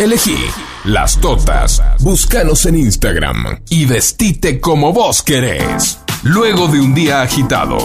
Elegí 0.00 0.36
las 0.84 1.20
totas. 1.20 1.80
Búscanos 2.00 2.66
en 2.66 2.76
Instagram 2.76 3.60
y 3.70 3.86
vestite 3.86 4.60
como 4.60 4.92
vos 4.92 5.22
querés. 5.22 6.00
Luego 6.24 6.66
de 6.66 6.80
un 6.80 6.94
día 6.94 7.22
agitado. 7.22 7.78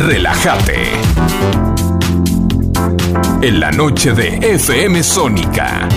Relájate. 0.00 0.90
En 3.40 3.60
la 3.60 3.70
noche 3.70 4.14
de 4.14 4.36
FM 4.54 5.02
Sónica. 5.04 5.88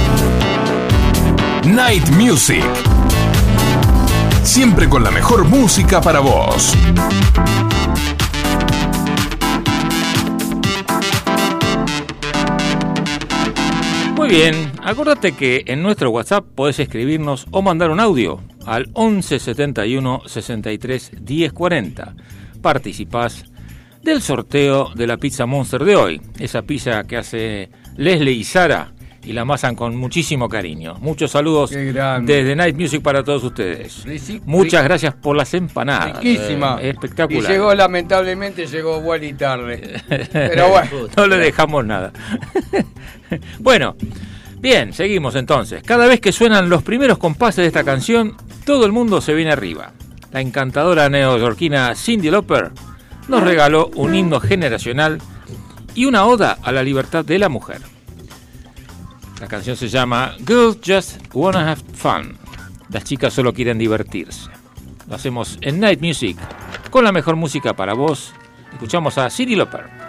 Night 1.65 2.10
Music. 2.10 2.63
Siempre 4.43 4.88
con 4.88 5.03
la 5.03 5.10
mejor 5.10 5.43
música 5.45 6.01
para 6.01 6.19
vos. 6.19 6.73
Muy 14.28 14.36
bien, 14.36 14.74
acuérdate 14.84 15.32
que 15.32 15.63
en 15.68 15.82
nuestro 15.82 16.10
WhatsApp 16.10 16.44
podés 16.54 16.80
escribirnos 16.80 17.48
o 17.50 17.62
mandar 17.62 17.92
un 17.92 18.02
audio 18.02 18.42
al 18.66 18.90
11 18.92 19.40
71 19.40 20.24
63 20.26 21.12
10 21.22 21.54
40. 21.54 22.13
Participás 22.62 23.46
del 24.04 24.22
sorteo 24.22 24.92
de 24.94 25.08
la 25.08 25.16
pizza 25.16 25.46
Monster 25.46 25.86
de 25.86 25.96
hoy. 25.96 26.22
Esa 26.40 26.63
pizza 26.63 27.06
que 27.06 27.16
hace 27.16 27.70
Leslie 27.96 28.34
y 28.34 28.44
Sara 28.44 28.92
y 29.28 29.34
la 29.34 29.42
amasan 29.42 29.76
con 29.76 29.94
muchísimo 29.98 30.48
cariño. 30.48 30.96
Muchos 31.02 31.32
saludos 31.32 31.72
desde 31.72 32.56
Night 32.56 32.78
Music 32.78 33.02
para 33.02 33.26
todos 33.26 33.44
ustedes. 33.44 34.06
Muchas 34.46 34.86
gracias 34.86 35.13
por 35.16 35.36
las 35.36 35.54
empanadas. 35.54 36.24
Riquísima. 36.24 36.80
Eh, 36.82 36.92
espectacular. 36.92 37.44
Y 37.44 37.54
llegó, 37.54 37.76
lamentablemente, 37.76 38.66
llegó 38.68 39.00
Wally 39.00 39.34
tarde. 39.34 40.02
Pero 40.32 40.70
bueno. 40.70 41.10
no 41.18 41.28
le 41.28 41.38
dejamos 41.38 41.86
nada. 41.86 42.13
bueno, 43.60 43.98
bien, 44.60 44.94
seguimos 44.94 45.36
entonces. 45.36 45.84
Cada 45.84 46.08
vez 46.08 46.22
que 46.22 46.32
suenan 46.32 46.70
los 46.70 46.82
primeros 46.84 47.18
compases 47.18 47.63
de 47.63 47.68
esta 47.68 47.84
canción, 47.84 48.38
todo 48.66 48.86
el 48.86 48.94
mundo 48.94 49.20
se 49.20 49.34
viene 49.34 49.52
arriba. 49.52 49.92
La 50.32 50.40
encantadora 50.40 51.10
neoyorquina 51.10 51.96
Cindy 51.96 52.32
Lauper 52.32 52.72
nos 53.28 53.44
regaló 53.44 53.92
un 53.96 54.16
himno 54.16 54.40
generacional 54.40 55.20
y 55.96 56.06
una 56.06 56.26
oda 56.26 56.58
a 56.63 56.72
la 56.72 56.82
libertad 56.82 57.26
de 57.26 57.40
la 57.40 57.50
mujer. 57.50 57.82
La 59.39 59.47
canción 59.47 59.78
se 59.78 59.88
llama 59.88 60.36
Girls 60.39 60.80
Just 60.84 61.19
Wanna 61.34 61.71
Have 61.71 61.82
Fun. 61.93 62.38
Las 62.89 63.04
chicas 63.04 63.34
solo 63.34 63.54
quieren 63.54 63.78
divertirse. 63.78 64.50
Lo 65.08 65.15
hacemos 65.15 65.58
en 65.62 65.80
Night 65.80 66.02
Music 66.02 66.38
con 66.89 67.04
la 67.04 67.12
mejor 67.12 67.36
música 67.36 67.76
para 67.76 67.93
vos. 67.93 68.34
Escuchamos 68.73 69.17
a 69.17 69.30
Cindy 69.30 69.56
Lauper. 69.56 70.07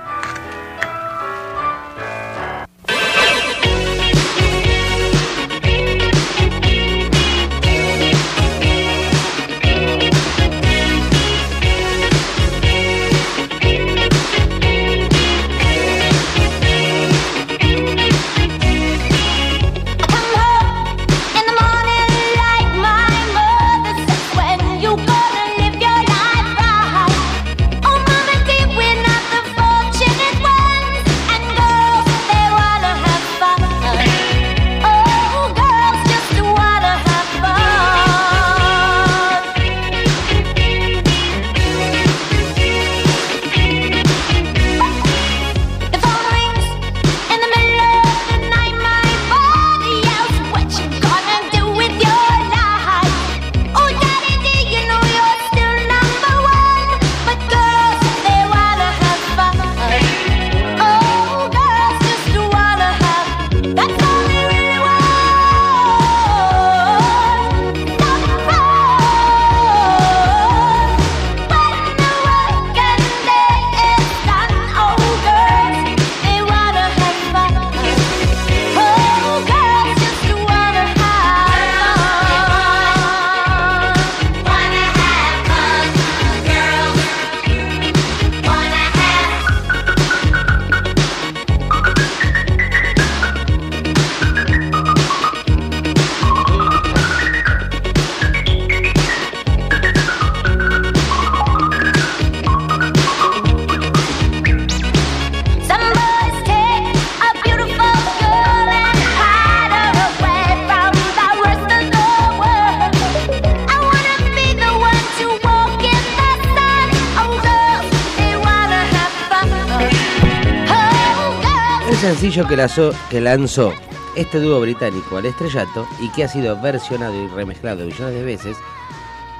Que, 122.47 123.21
lanzó, 123.21 123.73
este 124.15 124.39
dúo 124.39 124.61
británico 124.61 125.17
al 125.17 125.27
estrellato 125.27 125.89
y 126.01 126.09
que 126.11 126.25
ha 126.25 126.29
sido 126.29 126.61
versionado 126.61 127.15
y 127.15 127.27
remezclado 127.29 127.85
millones 127.85 128.15
de 128.15 128.23
veces, 128.23 128.57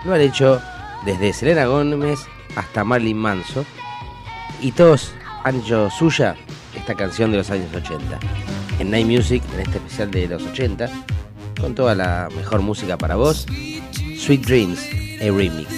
lo 0.05 0.15
han 0.15 0.21
hecho 0.21 0.61
desde 1.05 1.33
Selena 1.33 1.67
Gómez 1.67 2.19
hasta 2.57 2.83
Marilyn 2.83 3.19
Manson 3.19 3.65
y 4.61 4.73
todos 4.73 5.13
han 5.45 5.61
hecho 5.61 5.89
suya 5.91 6.35
esta 6.75 6.95
canción 6.95 7.31
de 7.31 7.39
los 7.39 7.51
años 7.51 7.73
80. 7.73 8.19
En 8.81 8.91
Night 8.91 9.07
Music, 9.07 9.43
en 9.55 9.61
este 9.61 9.79
especial 9.79 10.11
de 10.11 10.29
los 10.29 10.43
80, 10.43 10.89
con 11.61 11.75
toda 11.75 11.95
la 11.95 12.29
mejor 12.37 12.63
música 12.63 12.99
para 12.99 13.15
vos, 13.15 13.47
Sweet 14.17 14.45
Dreams, 14.45 14.81
a 15.21 15.25
remix. 15.25 15.69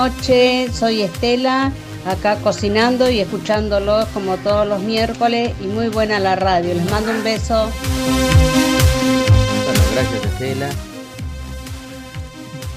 Noches. 0.00 0.74
Soy 0.76 1.02
Estela, 1.02 1.72
acá 2.06 2.36
cocinando 2.36 3.10
y 3.10 3.20
escuchándolos 3.20 4.06
como 4.14 4.38
todos 4.38 4.66
los 4.66 4.80
miércoles 4.80 5.52
y 5.60 5.66
muy 5.66 5.88
buena 5.88 6.18
la 6.18 6.36
radio. 6.36 6.74
Les 6.74 6.90
mando 6.90 7.10
un 7.10 7.22
beso. 7.22 7.70
Bueno, 9.64 9.80
gracias 9.92 10.24
Estela. 10.24 10.70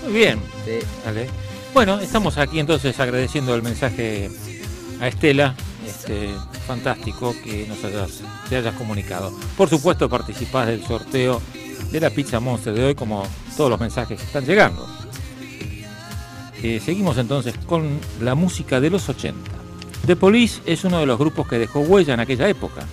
Muy 0.04 0.14
bien. 0.14 0.40
Sí. 0.66 0.86
Dale. 1.06 1.30
Bueno, 1.74 2.00
estamos 2.00 2.38
aquí 2.38 2.60
entonces 2.60 3.00
agradeciendo 3.00 3.56
el 3.56 3.62
mensaje 3.62 4.30
a 5.00 5.08
Estela. 5.08 5.56
Este, 5.88 6.30
fantástico 6.68 7.34
que 7.42 7.66
nos 7.68 7.82
hayas, 7.86 8.22
te 8.50 8.58
hayas 8.58 8.76
comunicado. 8.76 9.32
Por 9.56 9.70
supuesto, 9.70 10.10
participás 10.10 10.68
del 10.68 10.84
sorteo 10.86 11.42
de 11.90 12.00
la 12.02 12.10
Pizza 12.10 12.42
Monster 12.42 12.74
de 12.74 12.84
hoy, 12.84 12.96
como 12.96 13.24
todos 13.56 13.70
los 13.70 13.80
mensajes 13.80 14.20
que 14.20 14.26
están 14.26 14.46
llegando. 14.46 15.03
Eh, 16.64 16.80
seguimos 16.80 17.18
entonces 17.18 17.54
con 17.68 18.00
la 18.22 18.36
música 18.36 18.80
de 18.80 18.90
los 18.90 19.10
80. 19.10 19.52
The 20.08 20.16
Police 20.16 20.62
es 20.66 20.86
uno 20.86 21.00
de 21.00 21.06
los 21.06 21.20
grupos 21.20 21.46
que 21.46 21.60
dejó 21.60 21.82
huella 21.82 22.14
en 22.14 22.22
aquella 22.22 22.48
época, 22.48 22.86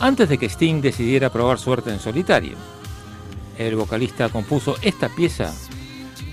antes 0.00 0.28
de 0.28 0.36
que 0.36 0.50
Sting 0.50 0.82
decidiera 0.82 1.32
probar 1.32 1.58
suerte 1.58 1.90
en 1.90 1.98
solitario. 1.98 2.56
El 3.56 3.76
vocalista 3.76 4.28
compuso 4.28 4.76
esta 4.82 5.08
pieza 5.08 5.50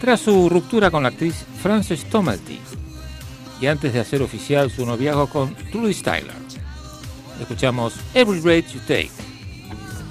tras 0.01 0.19
su 0.19 0.49
ruptura 0.49 0.91
con 0.91 1.03
la 1.03 1.09
actriz 1.09 1.45
Frances 1.61 2.03
Tomelty 2.09 2.59
y 3.61 3.67
antes 3.67 3.93
de 3.93 4.01
hacer 4.01 4.21
oficial 4.21 4.69
su 4.71 4.85
noviazgo 4.85 5.27
con 5.27 5.55
Trudy 5.71 5.93
Styler. 5.93 6.41
Escuchamos 7.39 7.93
Every 8.13 8.41
Breath 8.41 8.73
You 8.73 8.79
Take 8.81 9.11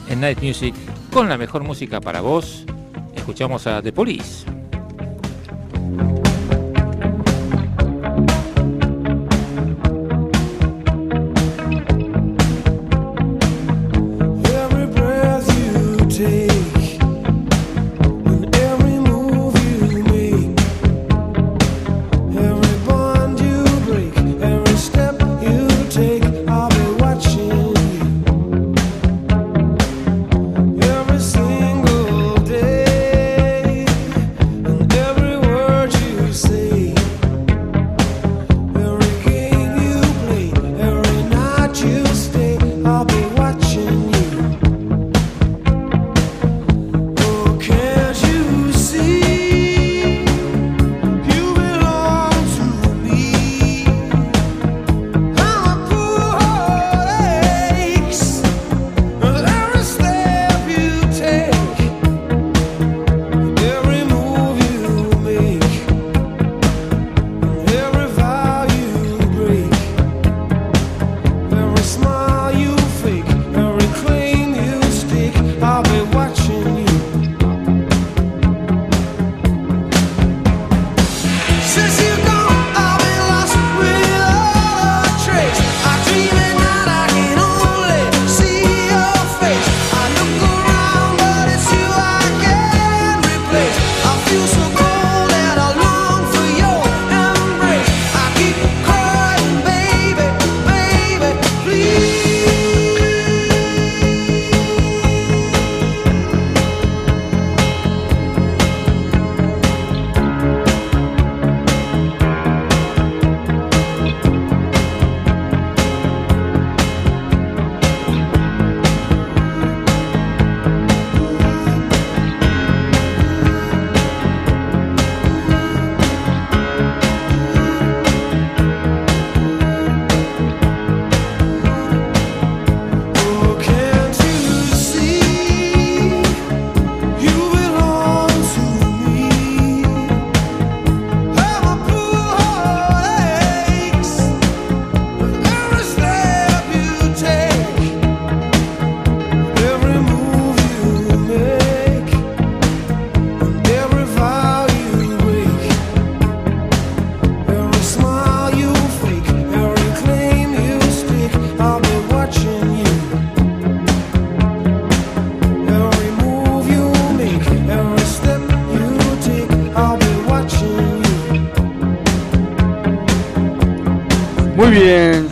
en 0.09 0.20
Night 0.20 0.40
Music 0.40 0.74
con 1.12 1.29
la 1.29 1.37
mejor 1.37 1.64
música 1.64 2.00
para 2.00 2.22
vos. 2.22 2.64
Escuchamos 3.14 3.66
a 3.66 3.83
The 3.83 3.92
Police. 3.92 4.46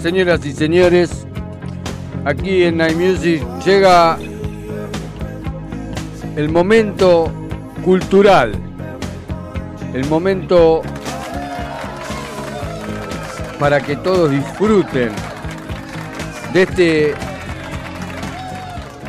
Señoras 0.09 0.47
y 0.47 0.53
señores. 0.55 1.27
Aquí 2.25 2.64
en 2.64 2.79
Night 2.79 2.97
llega 3.62 4.16
el 6.35 6.49
momento 6.49 7.31
cultural. 7.85 8.53
El 9.92 10.07
momento 10.07 10.81
para 13.61 13.83
que 13.83 13.97
todos 13.97 14.31
disfruten 14.31 15.11
de 16.55 16.62
este 16.62 17.14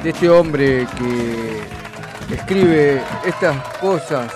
de 0.04 0.10
este 0.10 0.30
hombre 0.30 0.86
que 0.98 2.36
escribe 2.36 3.02
estas 3.26 3.56
cosas 3.80 4.34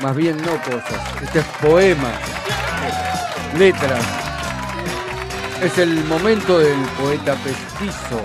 más 0.00 0.16
bien 0.16 0.36
no 0.38 0.52
cosas, 0.62 1.00
estos 1.22 1.44
poemas, 1.60 2.31
letras. 3.58 4.04
Es 5.62 5.78
el 5.78 6.04
momento 6.04 6.58
del 6.58 6.78
poeta 7.00 7.34
pestizo, 7.36 8.20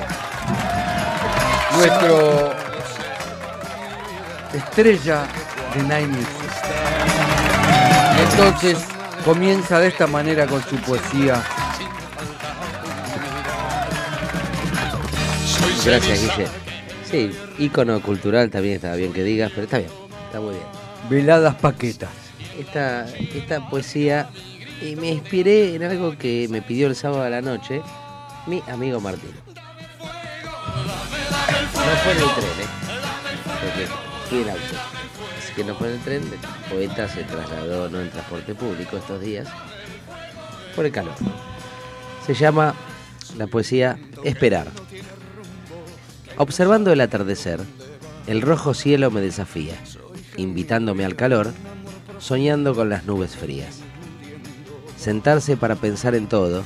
nuestro 1.75 2.53
estrella 4.53 5.23
de 5.75 6.07
Music. 6.07 6.27
Entonces 8.31 8.77
comienza 9.23 9.79
de 9.79 9.89
esta 9.89 10.07
manera 10.07 10.47
con 10.47 10.63
su 10.63 10.75
poesía. 10.77 11.43
Gracias, 15.85 16.21
Guille. 16.21 16.47
Sí, 17.09 17.31
ícono 17.59 18.01
cultural 18.01 18.49
también 18.49 18.75
está 18.75 18.93
bien 18.95 19.13
que 19.13 19.23
digas, 19.23 19.51
pero 19.51 19.63
está 19.63 19.77
bien, 19.77 19.91
está 20.25 20.39
muy 20.39 20.55
bien. 20.55 20.65
Veladas 21.09 21.55
Paquetas. 21.55 22.09
Esta, 22.59 23.05
esta 23.15 23.69
poesía 23.69 24.29
eh, 24.81 24.95
me 24.95 25.11
inspiré 25.11 25.75
en 25.75 25.83
algo 25.83 26.17
que 26.17 26.47
me 26.49 26.61
pidió 26.61 26.87
el 26.87 26.95
sábado 26.95 27.23
a 27.23 27.29
la 27.29 27.41
noche 27.41 27.81
mi 28.47 28.63
amigo 28.67 28.99
Martín. 28.99 29.31
No 31.73 31.95
fue 32.03 32.11
en 32.11 32.17
el 32.17 32.35
tren, 32.35 32.49
¿eh? 32.59 32.69
Porque 33.61 33.87
fui 34.29 34.41
en 34.41 34.49
auto. 34.49 34.75
Así 35.37 35.53
que 35.53 35.63
no 35.63 35.75
fue 35.75 35.87
en 35.87 35.93
el 35.93 35.99
tren. 36.01 36.21
El 36.23 36.69
poeta 36.71 37.07
se 37.07 37.23
trasladó 37.23 37.89
no 37.89 38.01
en 38.01 38.09
transporte 38.09 38.55
público 38.55 38.97
estos 38.97 39.21
días 39.21 39.47
por 40.75 40.85
el 40.85 40.91
calor. 40.91 41.15
Se 42.25 42.33
llama 42.33 42.73
la 43.37 43.47
poesía 43.47 43.97
Esperar. 44.23 44.67
Observando 46.37 46.91
el 46.91 47.01
atardecer, 47.01 47.59
el 48.27 48.41
rojo 48.41 48.73
cielo 48.73 49.09
me 49.09 49.21
desafía, 49.21 49.75
invitándome 50.37 51.03
al 51.03 51.15
calor, 51.15 51.51
soñando 52.19 52.75
con 52.75 52.89
las 52.89 53.05
nubes 53.05 53.35
frías. 53.35 53.86
Sentarse 55.07 55.55
para 55.55 55.75
pensar 55.75 56.15
en 56.15 56.27
todo, 56.27 56.65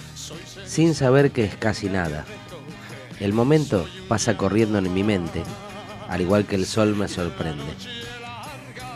sin 0.65 0.95
saber 0.95 1.29
que 1.29 1.43
es 1.43 1.55
casi 1.55 1.89
nada. 1.89 2.25
El 3.19 3.33
momento 3.33 3.85
pasa 4.07 4.35
corriendo 4.35 4.79
en 4.79 4.91
mi 4.91 5.03
mente, 5.03 5.43
al 6.09 6.21
igual 6.21 6.47
que 6.47 6.55
el 6.55 6.65
sol 6.65 6.95
me 6.95 7.07
sorprende. 7.07 7.71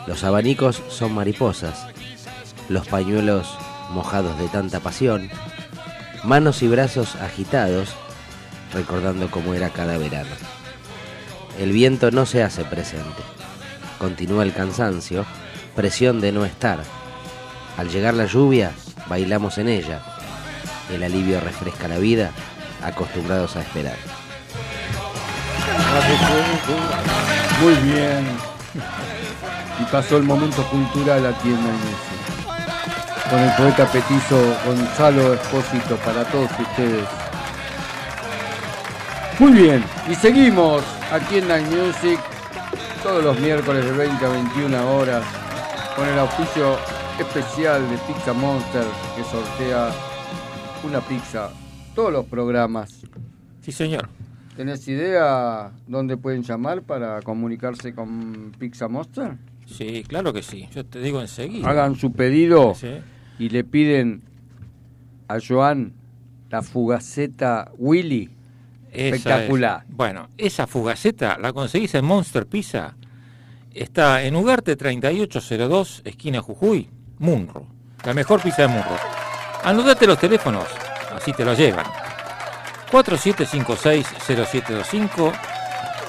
Los 0.08 0.24
abanicos 0.24 0.82
son 0.88 1.14
mariposas, 1.14 1.86
los 2.68 2.88
pañuelos 2.88 3.56
mojados 3.92 4.36
de 4.36 4.48
tanta 4.48 4.80
pasión, 4.80 5.30
manos 6.24 6.64
y 6.64 6.66
brazos 6.66 7.14
agitados, 7.14 7.90
recordando 8.74 9.30
cómo 9.30 9.54
era 9.54 9.70
cada 9.70 9.96
verano. 9.96 10.34
El 11.56 11.70
viento 11.70 12.10
no 12.10 12.26
se 12.26 12.42
hace 12.42 12.64
presente. 12.64 13.22
Continúa 14.00 14.42
el 14.42 14.52
cansancio, 14.52 15.24
presión 15.76 16.20
de 16.20 16.32
no 16.32 16.44
estar. 16.44 16.80
Al 17.76 17.90
llegar 17.90 18.14
la 18.14 18.26
lluvia, 18.26 18.72
bailamos 19.08 19.58
en 19.58 19.68
ella. 19.68 20.00
El 20.92 21.02
alivio 21.02 21.40
refresca 21.40 21.88
la 21.88 21.98
vida, 21.98 22.30
acostumbrados 22.82 23.56
a 23.56 23.60
esperar. 23.62 23.96
Muy 27.60 27.74
bien. 27.74 28.26
Y 29.80 29.84
pasó 29.90 30.16
el 30.16 30.22
momento 30.22 30.62
cultural 30.68 31.26
aquí 31.26 31.48
en 31.48 31.62
Night 31.62 31.80
Music. 31.80 33.30
Con 33.30 33.40
el 33.40 33.52
poeta 33.54 33.86
petizo 33.90 34.56
Gonzalo 34.64 35.34
Espósito 35.34 35.96
para 35.96 36.24
todos 36.24 36.50
ustedes. 36.58 37.04
Muy 39.38 39.52
bien, 39.52 39.84
y 40.08 40.14
seguimos 40.14 40.82
aquí 41.12 41.38
en 41.38 41.48
Night 41.48 41.66
Music 41.66 42.18
todos 43.02 43.22
los 43.22 43.38
miércoles 43.38 43.84
de 43.84 43.92
20 43.92 44.24
a 44.24 44.28
21 44.28 44.96
horas 44.96 45.22
con 45.94 46.08
el 46.08 46.18
auspicio 46.18 46.78
especial 47.18 47.88
de 47.88 47.96
Pizza 47.98 48.32
Monster 48.32 48.84
que 49.16 49.24
sortea 49.24 49.90
una 50.84 51.00
pizza 51.00 51.50
todos 51.94 52.12
los 52.12 52.26
programas. 52.26 53.02
Sí, 53.62 53.72
señor. 53.72 54.08
¿Tenés 54.56 54.86
idea 54.88 55.72
dónde 55.86 56.16
pueden 56.16 56.42
llamar 56.42 56.82
para 56.82 57.20
comunicarse 57.22 57.94
con 57.94 58.52
Pizza 58.58 58.88
Monster? 58.88 59.36
Sí, 59.66 60.04
claro 60.06 60.32
que 60.32 60.42
sí. 60.42 60.68
Yo 60.74 60.84
te 60.86 61.00
digo 61.00 61.20
enseguida. 61.20 61.68
Hagan 61.68 61.96
su 61.96 62.12
pedido 62.12 62.74
Sí. 62.74 62.92
y 63.38 63.48
le 63.50 63.64
piden 63.64 64.22
a 65.28 65.38
Joan 65.46 65.92
la 66.50 66.62
fugaceta 66.62 67.70
Willy. 67.76 68.30
Esa 68.92 69.16
Espectacular. 69.16 69.84
es. 69.88 69.96
Bueno, 69.96 70.28
esa 70.38 70.66
fugaceta 70.66 71.36
la 71.38 71.52
conseguís 71.52 71.94
en 71.94 72.04
Monster 72.04 72.46
Pizza. 72.46 72.96
Está 73.74 74.22
en 74.22 74.36
Ugarte 74.36 74.74
3802, 74.76 76.00
esquina 76.06 76.40
Jujuy, 76.40 76.88
Munro. 77.18 77.66
La 78.04 78.14
mejor 78.14 78.40
pizza 78.40 78.62
de 78.62 78.68
Munro. 78.68 78.96
Anudate 79.64 80.06
los 80.06 80.18
teléfonos, 80.18 80.64
así 81.14 81.32
te 81.32 81.44
lo 81.44 81.52
llevan. 81.54 81.86
4756-0725 82.92 85.32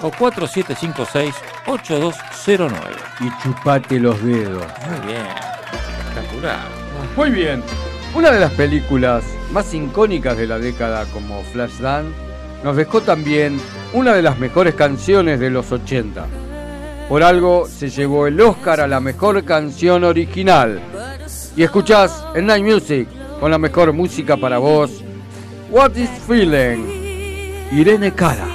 o 0.01 0.11
4756-8209. 0.11 2.73
Y 3.21 3.31
chupate 3.41 3.99
los 3.99 4.23
dedos. 4.23 4.63
Muy 4.87 4.99
bien, 5.07 5.25
espectacular. 5.25 6.67
Muy 7.15 7.31
bien. 7.31 7.63
Una 8.13 8.29
de 8.31 8.39
las 8.39 8.51
películas 8.53 9.23
más 9.51 9.73
icónicas 9.73 10.37
de 10.37 10.47
la 10.47 10.59
década 10.59 11.05
como 11.13 11.41
Flashdance 11.43 12.11
nos 12.63 12.75
dejó 12.75 13.01
también 13.01 13.59
una 13.93 14.13
de 14.13 14.21
las 14.21 14.37
mejores 14.39 14.75
canciones 14.75 15.39
de 15.39 15.49
los 15.49 15.71
80. 15.71 16.25
Por 17.09 17.23
algo 17.23 17.67
se 17.67 17.89
llevó 17.89 18.27
el 18.27 18.39
Oscar 18.41 18.81
a 18.81 18.87
la 18.87 18.99
mejor 18.99 19.43
canción 19.45 20.03
original. 20.03 20.81
Y 21.55 21.63
escuchás 21.63 22.25
en 22.35 22.47
Night 22.47 22.65
Music 22.65 23.07
con 23.39 23.49
la 23.49 23.57
mejor 23.57 23.93
música 23.93 24.35
para 24.35 24.57
vos. 24.57 24.91
What 25.71 25.95
is 25.95 26.09
Feeling? 26.27 27.07
Irene 27.71 28.13
Cara. 28.13 28.47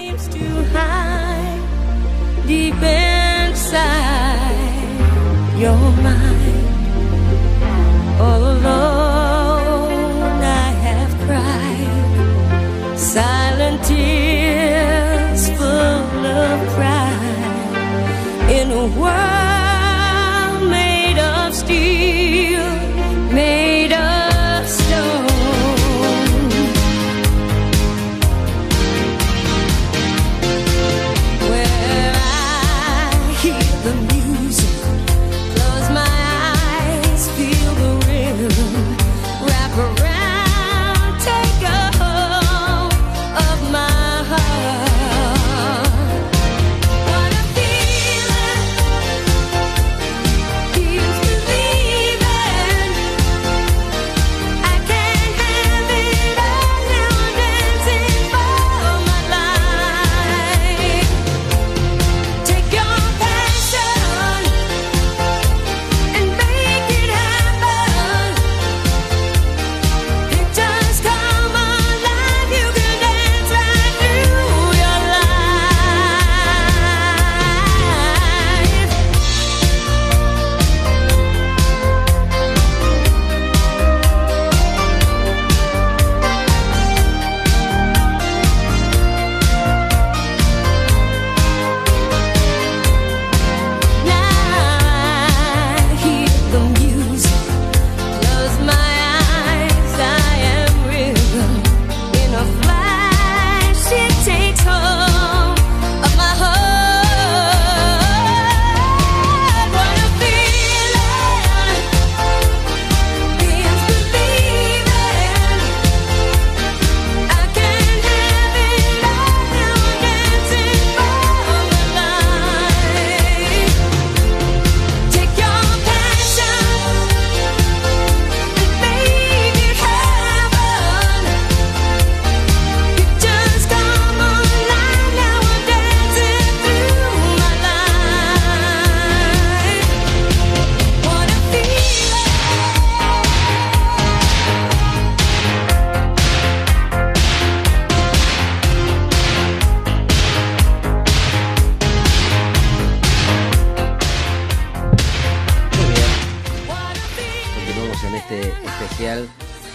Especial 159.03 159.29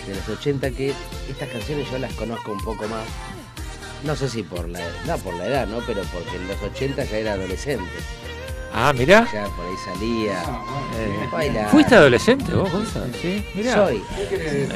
de 0.08 0.16
los 0.16 0.30
80 0.40 0.72
que 0.72 0.94
estas 1.30 1.50
canciones 1.50 1.90
yo 1.92 1.98
las 2.00 2.14
conozco 2.14 2.52
un 2.52 2.60
poco 2.60 2.88
más. 2.88 3.04
No 4.04 4.16
sé 4.16 4.30
si 4.30 4.44
por 4.44 4.70
la, 4.70 4.80
no 5.06 5.18
por 5.18 5.34
la 5.36 5.48
edad, 5.48 5.68
¿no? 5.68 5.80
Pero 5.86 6.02
porque 6.14 6.36
en 6.36 6.48
los 6.48 6.62
80 6.62 7.04
ya 7.06 7.18
era 7.18 7.34
adolescente. 7.34 7.90
Ah, 8.74 8.94
mirá. 8.94 9.28
Ya 9.34 9.46
por 9.56 9.66
ahí 9.66 9.74
salía. 9.84 10.44
Eh, 10.98 11.28
bailaba. 11.32 11.70
¿Fuiste 11.70 11.96
adolescente 11.96 12.54
vos, 12.54 12.72
Gonzalo? 12.72 13.08
Sí, 13.22 13.44
mirá. 13.56 13.74
Soy. 13.74 14.04
¿Qué 14.16 14.26
quiere 14.28 14.44
decir? 14.52 14.70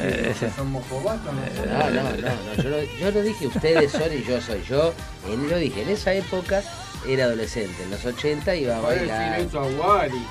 Eh. 0.48 0.52
¿Somos 0.56 0.84
jovatos? 0.88 1.32
No, 1.32 1.90
no, 1.90 2.02
no, 2.02 2.10
no, 2.10 2.62
Yo, 2.62 2.68
lo, 2.68 2.82
yo 2.82 3.10
lo 3.12 3.22
dije, 3.22 3.46
ustedes 3.46 3.92
son 3.92 4.12
y 4.12 4.24
yo 4.24 4.40
soy. 4.40 4.62
Yo 4.68 4.92
en, 5.30 5.48
lo 5.48 5.56
dije, 5.56 5.82
en 5.82 5.90
esa 5.90 6.12
época 6.14 6.62
era 7.06 7.24
adolescente. 7.26 7.82
En 7.84 7.90
los 7.90 8.04
80 8.04 8.56
iba 8.56 8.76
a 8.76 8.80
Puede 8.80 8.94
decir 9.00 9.08
bailar. 9.12 9.40
eso 9.40 9.60
a 9.60 9.62
Wally. 9.66 10.26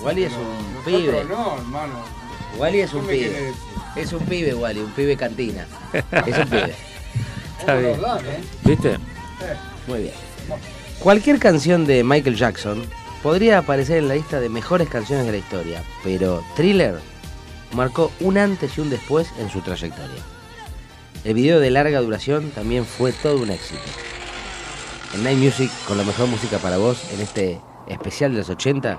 Wally 0.00 0.22
es 0.24 0.32
un 0.34 0.74
nosotros 0.74 0.84
pibe. 1.02 1.24
no, 1.24 1.56
hermano. 1.58 2.17
Wally 2.56 2.80
es 2.80 2.94
un 2.94 3.06
¿Qué 3.06 3.06
me 3.06 3.18
quiere 3.18 3.34
pibe. 3.34 3.54
Es 3.96 4.12
un 4.12 4.24
pibe, 4.24 4.54
Wally, 4.54 4.80
un 4.80 4.90
pibe 4.92 5.16
cantina. 5.16 5.66
Es 5.92 6.38
un 6.38 6.48
pibe. 6.48 6.74
Está 7.58 7.74
bien. 7.76 7.94
¿eh? 7.94 8.40
¿Viste? 8.64 8.96
Muy 9.86 10.02
bien. 10.02 10.14
Cualquier 11.00 11.38
canción 11.38 11.86
de 11.86 12.02
Michael 12.02 12.36
Jackson 12.36 12.82
podría 13.22 13.58
aparecer 13.58 13.98
en 13.98 14.08
la 14.08 14.14
lista 14.14 14.40
de 14.40 14.48
mejores 14.48 14.88
canciones 14.88 15.26
de 15.26 15.32
la 15.32 15.38
historia, 15.38 15.82
pero 16.02 16.42
Thriller 16.56 16.98
marcó 17.72 18.10
un 18.20 18.38
antes 18.38 18.76
y 18.76 18.80
un 18.80 18.90
después 18.90 19.28
en 19.38 19.50
su 19.50 19.60
trayectoria. 19.60 20.22
El 21.24 21.34
video 21.34 21.60
de 21.60 21.70
larga 21.70 22.00
duración 22.00 22.50
también 22.50 22.84
fue 22.84 23.12
todo 23.12 23.42
un 23.42 23.50
éxito. 23.50 23.80
En 25.14 25.24
Night 25.24 25.38
Music, 25.38 25.70
con 25.86 25.98
la 25.98 26.04
mejor 26.04 26.28
música 26.28 26.58
para 26.58 26.78
vos, 26.78 27.02
en 27.12 27.20
este 27.20 27.60
especial 27.88 28.32
de 28.32 28.38
los 28.38 28.50
80, 28.50 28.98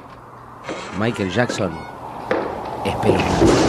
Michael 1.00 1.32
Jackson, 1.32 1.72
Espeluznante. 2.86 3.69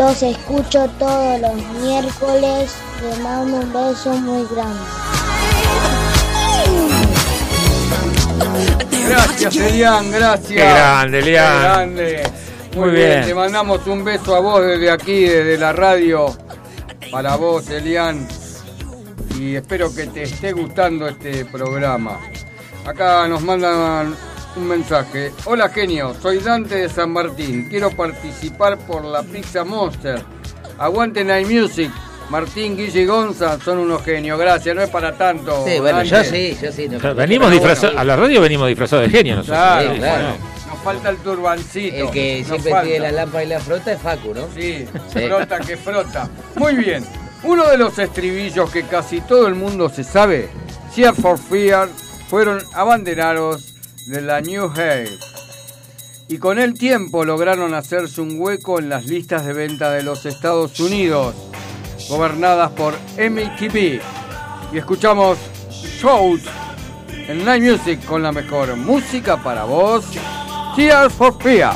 Los 0.00 0.22
escucho 0.22 0.88
todos 0.98 1.38
los 1.42 1.54
miércoles. 1.82 2.74
Les 3.02 3.18
mando 3.20 3.58
un 3.58 3.70
beso 3.70 4.10
muy 4.14 4.46
grande. 4.46 4.80
Gracias, 9.06 9.56
Elian, 9.56 10.10
gracias. 10.10 10.48
Qué 10.48 10.54
grande, 10.54 11.18
Elian. 11.18 11.52
Qué 11.52 11.62
grande. 11.62 12.22
Muy, 12.76 12.80
Muy 12.80 12.90
bien. 12.92 13.08
bien. 13.10 13.24
te 13.26 13.34
mandamos 13.34 13.86
un 13.86 14.02
beso 14.02 14.34
a 14.34 14.40
vos 14.40 14.62
desde 14.62 14.90
aquí, 14.90 15.24
desde 15.24 15.58
la 15.58 15.74
radio. 15.74 16.34
Para 17.10 17.36
vos, 17.36 17.68
Elian. 17.68 18.26
Y 19.38 19.56
espero 19.56 19.94
que 19.94 20.06
te 20.06 20.22
esté 20.22 20.52
gustando 20.52 21.08
este 21.08 21.44
programa. 21.44 22.18
Acá 22.86 23.28
nos 23.28 23.42
mandan 23.42 24.16
un 24.56 24.66
mensaje. 24.68 25.32
Hola 25.44 25.68
genio, 25.68 26.14
soy 26.20 26.38
Dante 26.38 26.76
de 26.76 26.88
San 26.88 27.10
Martín. 27.12 27.68
Quiero 27.68 27.90
participar 27.90 28.78
por 28.78 29.04
la 29.04 29.22
Pizza 29.22 29.64
Monster. 29.64 30.22
Aguante 30.78 31.24
Night 31.24 31.48
Music. 31.48 31.90
Martín, 32.30 32.76
Guille 32.76 33.00
y 33.02 33.06
Gonza 33.06 33.58
son 33.64 33.78
unos 33.78 34.04
genios. 34.04 34.38
Gracias, 34.38 34.74
no 34.74 34.82
es 34.82 34.88
para 34.90 35.16
tanto. 35.16 35.64
Sí, 35.66 35.80
bueno, 35.80 36.02
yo 36.04 36.16
Dante. 36.16 36.30
sí, 36.54 36.58
yo 36.62 36.70
sí. 36.72 36.88
no- 36.88 36.98
Claro, 36.98 37.16
venimos 37.16 37.50
disfrazados, 37.50 37.94
bueno. 37.96 38.00
a 38.00 38.04
la 38.04 38.16
radio 38.22 38.40
venimos 38.40 38.68
disfrazados 38.68 39.06
de 39.06 39.10
genio 39.18 39.36
nosotros. 39.36 39.58
Claro, 39.58 39.92
Sí, 39.92 39.98
claro. 39.98 40.28
Nos 40.68 40.78
falta 40.84 41.08
el 41.10 41.16
turbancito. 41.18 41.96
El 41.96 42.10
que 42.12 42.44
siempre 42.46 42.72
tiene 42.84 43.00
la 43.00 43.12
lámpara 43.12 43.42
y 43.44 43.48
la 43.48 43.58
frota 43.58 43.92
es 43.92 44.00
Facu, 44.00 44.32
¿no? 44.32 44.42
Sí, 44.54 44.86
Sí. 45.12 45.26
frota 45.26 45.58
que 45.58 45.76
frota. 45.76 46.28
Muy 46.54 46.74
bien. 46.76 47.04
Uno 47.42 47.66
de 47.68 47.76
los 47.78 47.98
estribillos 47.98 48.70
que 48.70 48.84
casi 48.84 49.20
todo 49.22 49.48
el 49.48 49.56
mundo 49.56 49.88
se 49.88 50.04
sabe, 50.04 50.48
Fear 50.94 51.14
for 51.16 51.36
Fear, 51.36 51.88
fueron 52.28 52.62
abanderados 52.74 53.69
de 54.06 54.20
la 54.20 54.40
New 54.40 54.70
Hair. 54.74 55.18
Y 56.28 56.38
con 56.38 56.58
el 56.58 56.74
tiempo 56.74 57.24
lograron 57.24 57.74
hacerse 57.74 58.20
un 58.20 58.40
hueco 58.40 58.78
en 58.78 58.88
las 58.88 59.06
listas 59.06 59.44
de 59.44 59.52
venta 59.52 59.90
de 59.90 60.02
los 60.02 60.26
Estados 60.26 60.78
Unidos, 60.78 61.34
gobernadas 62.08 62.70
por 62.70 62.94
MTV. 63.18 64.00
Y 64.72 64.78
escuchamos 64.78 65.38
Shout 65.70 66.40
en 67.28 67.44
Night 67.44 67.62
Music 67.62 68.04
con 68.04 68.22
la 68.22 68.32
mejor 68.32 68.76
música 68.76 69.42
para 69.42 69.64
vos, 69.64 70.04
Tears 70.76 71.12
for 71.12 71.36
Fear. 71.42 71.74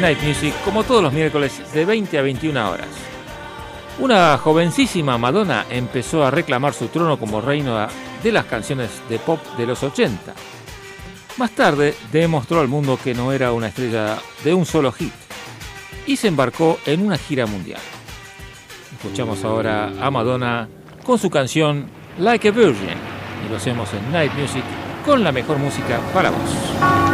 Night 0.00 0.22
Music 0.22 0.54
como 0.64 0.84
todos 0.84 1.02
los 1.02 1.12
miércoles 1.12 1.60
de 1.72 1.84
20 1.84 2.18
a 2.18 2.22
21 2.22 2.70
horas. 2.70 2.88
Una 3.98 4.36
jovencísima 4.36 5.16
Madonna 5.16 5.64
empezó 5.70 6.24
a 6.24 6.30
reclamar 6.30 6.74
su 6.74 6.88
trono 6.88 7.18
como 7.18 7.40
reina 7.40 7.88
de 8.22 8.32
las 8.32 8.44
canciones 8.44 8.90
de 9.08 9.18
pop 9.18 9.40
de 9.56 9.66
los 9.66 9.82
80. 9.82 10.34
Más 11.38 11.50
tarde 11.52 11.94
demostró 12.12 12.60
al 12.60 12.68
mundo 12.68 12.98
que 13.02 13.14
no 13.14 13.32
era 13.32 13.52
una 13.52 13.68
estrella 13.68 14.18
de 14.44 14.54
un 14.54 14.66
solo 14.66 14.92
hit 14.92 15.12
y 16.06 16.16
se 16.16 16.28
embarcó 16.28 16.78
en 16.86 17.04
una 17.04 17.18
gira 17.18 17.46
mundial. 17.46 17.80
Escuchamos 18.94 19.44
ahora 19.44 19.92
a 20.00 20.10
Madonna 20.10 20.68
con 21.04 21.18
su 21.18 21.30
canción 21.30 21.86
Like 22.18 22.48
a 22.48 22.50
Virgin 22.52 22.98
y 23.46 23.50
lo 23.50 23.56
hacemos 23.56 23.92
en 23.94 24.12
Night 24.12 24.32
Music 24.34 24.64
con 25.04 25.22
la 25.22 25.32
mejor 25.32 25.58
música 25.58 26.00
para 26.12 26.30
vos. 26.30 27.05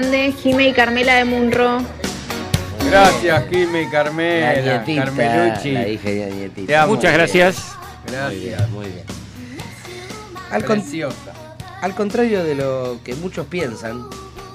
Grande. 0.00 0.32
Jime 0.42 0.68
y 0.68 0.72
Carmela 0.72 1.14
de 1.14 1.24
Munro. 1.24 1.78
Gracias, 2.90 3.44
Jimmy, 3.50 3.84
La 3.84 3.90
Carmela, 3.90 4.54
nietita, 4.60 5.04
Carmelucci. 5.04 5.70
la 5.72 5.88
hija 5.88 6.10
de 6.10 6.26
la 6.30 6.34
nietita. 6.34 6.66
Te 6.66 6.76
amo. 6.76 6.94
Muchas 6.94 7.12
gracias. 7.12 7.56
Muy 8.04 8.12
Gracias. 8.12 8.40
bien, 8.42 8.72
muy 8.72 8.86
bien. 8.86 9.04
Al, 10.50 10.64
con- 10.64 10.82
al 11.80 11.94
contrario 11.94 12.44
de 12.44 12.54
lo 12.56 12.98
que 13.04 13.14
muchos 13.14 13.46
piensan, 13.46 14.04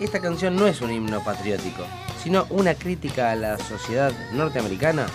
esta 0.01 0.19
canción 0.19 0.55
no 0.57 0.67
es 0.67 0.81
un 0.81 0.91
himno 0.91 1.23
patriótico, 1.23 1.83
sino 2.23 2.45
una 2.49 2.73
crítica 2.75 3.31
a 3.31 3.35
la 3.35 3.57
sociedad 3.57 4.11
norteamericana 4.33 5.05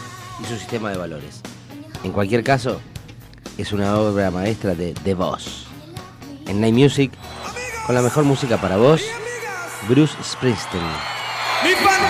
y 0.42 0.46
su 0.46 0.56
sistema 0.56 0.90
de 0.90 0.96
valores. 0.96 1.40
En 2.02 2.12
cualquier 2.12 2.42
caso, 2.42 2.80
es 3.58 3.72
una 3.72 3.96
obra 3.98 4.30
maestra 4.30 4.74
de 4.74 4.92
The 5.04 5.14
Boss. 5.14 5.66
En 6.48 6.60
Night 6.60 6.74
Music, 6.74 7.12
con 7.86 7.94
la 7.94 8.02
mejor 8.02 8.24
música 8.24 8.56
para 8.58 8.76
vos, 8.76 9.02
Bruce 9.86 10.14
Springsteen. 10.16 10.80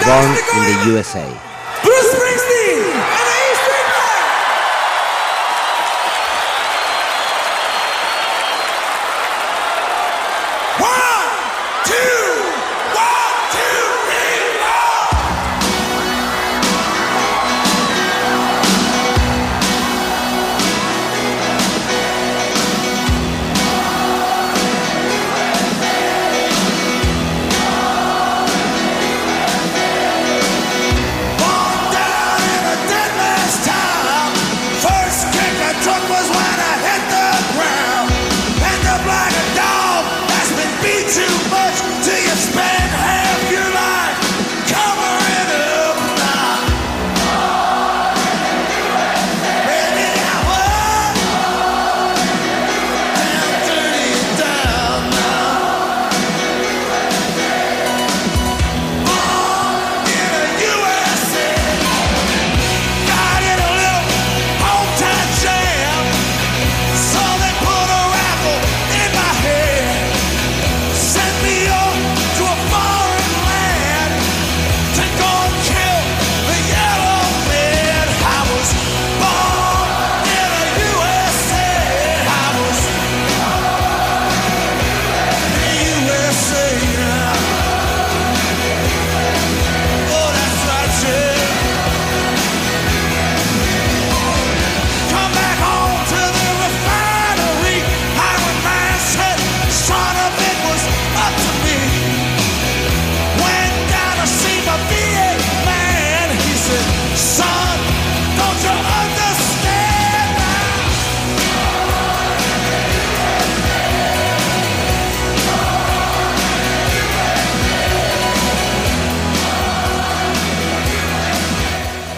Born 0.05 0.31
in 0.57 0.62
the 0.64 0.93
USA. 0.93 1.53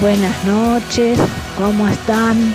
Buenas 0.07 0.45
noches, 0.45 1.19
¿cómo 1.59 1.89
están? 1.89 2.55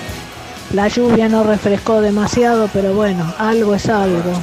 La 0.73 0.87
lluvia 0.87 1.27
no 1.27 1.43
refrescó 1.43 1.99
demasiado, 1.99 2.69
pero 2.71 2.93
bueno, 2.93 3.33
algo 3.37 3.75
es 3.75 3.89
algo. 3.89 4.41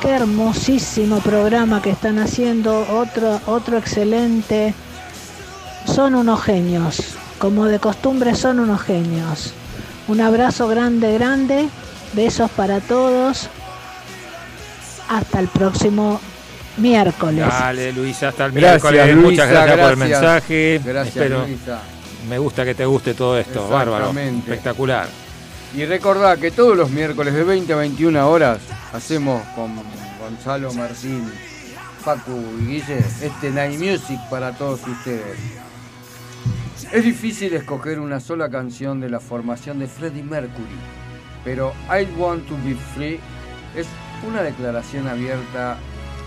Qué 0.00 0.10
hermosísimo 0.10 1.18
programa 1.18 1.82
que 1.82 1.90
están 1.90 2.20
haciendo, 2.20 2.86
otro, 2.88 3.40
otro 3.46 3.78
excelente. 3.78 4.74
Son 5.92 6.14
unos 6.14 6.40
genios, 6.40 7.02
como 7.38 7.66
de 7.66 7.80
costumbre 7.80 8.36
son 8.36 8.60
unos 8.60 8.82
genios. 8.82 9.52
Un 10.06 10.20
abrazo 10.20 10.68
grande, 10.68 11.14
grande, 11.14 11.68
besos 12.12 12.48
para 12.52 12.78
todos. 12.78 13.48
Hasta 15.08 15.40
el 15.40 15.48
próximo 15.48 16.20
miércoles. 16.76 17.44
Dale, 17.44 17.92
Luisa, 17.92 18.28
hasta 18.28 18.46
el 18.46 18.52
Gracias, 18.52 18.92
miércoles. 18.92 19.16
Luisa, 19.16 19.28
Muchas 19.30 19.50
gracias, 19.50 19.78
por 19.80 19.90
el 19.90 19.96
mensaje. 19.96 20.80
Gracias, 20.84 21.16
Espero- 21.16 21.46
Luisa. 21.48 21.80
Me 22.28 22.38
gusta 22.38 22.64
que 22.64 22.74
te 22.74 22.84
guste 22.86 23.14
todo 23.14 23.38
esto. 23.38 23.68
Bárbaro. 23.68 24.10
Espectacular. 24.18 25.08
Y 25.74 25.84
recordá 25.84 26.36
que 26.36 26.50
todos 26.50 26.76
los 26.76 26.90
miércoles 26.90 27.34
de 27.34 27.42
20 27.42 27.72
a 27.72 27.76
21 27.76 28.30
horas 28.30 28.60
hacemos 28.92 29.42
con 29.56 29.74
Gonzalo 30.20 30.72
Martín, 30.72 31.30
Facu 32.00 32.40
y 32.60 32.66
Guille 32.66 32.98
este 33.20 33.50
Night 33.50 33.80
Music 33.80 34.20
para 34.30 34.52
todos 34.52 34.86
ustedes. 34.86 35.36
Es 36.92 37.04
difícil 37.04 37.54
escoger 37.54 37.98
una 37.98 38.20
sola 38.20 38.48
canción 38.48 39.00
de 39.00 39.10
la 39.10 39.18
formación 39.18 39.80
de 39.80 39.88
Freddie 39.88 40.22
Mercury, 40.22 40.78
pero 41.44 41.72
I 41.88 42.06
Want 42.16 42.46
to 42.46 42.54
Be 42.64 42.76
Free 42.94 43.18
es 43.74 43.86
una 44.28 44.42
declaración 44.42 45.08
abierta 45.08 45.76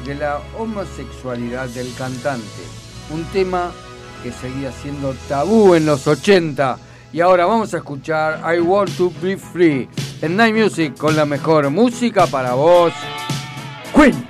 de 0.06 0.16
la 0.16 0.42
homosexualidad 0.58 1.70
del 1.70 1.94
cantante, 1.96 2.64
un 3.12 3.24
tema 3.26 3.72
que 4.24 4.32
seguía 4.32 4.72
siendo 4.72 5.14
tabú 5.28 5.76
en 5.76 5.86
los 5.86 6.08
80 6.08 6.78
y 7.14 7.22
ahora 7.22 7.46
vamos 7.46 7.74
a 7.74 7.78
escuchar 7.78 8.42
I 8.54 8.60
Want 8.60 8.96
to 8.98 9.12
Be 9.22 9.38
Free 9.38 9.88
en 10.22 10.36
Night 10.36 10.56
Music 10.56 10.98
con 10.98 11.16
la 11.16 11.26
mejor 11.26 11.70
música 11.70 12.28
para 12.28 12.54
vos, 12.54 12.94
Queen. 13.96 14.27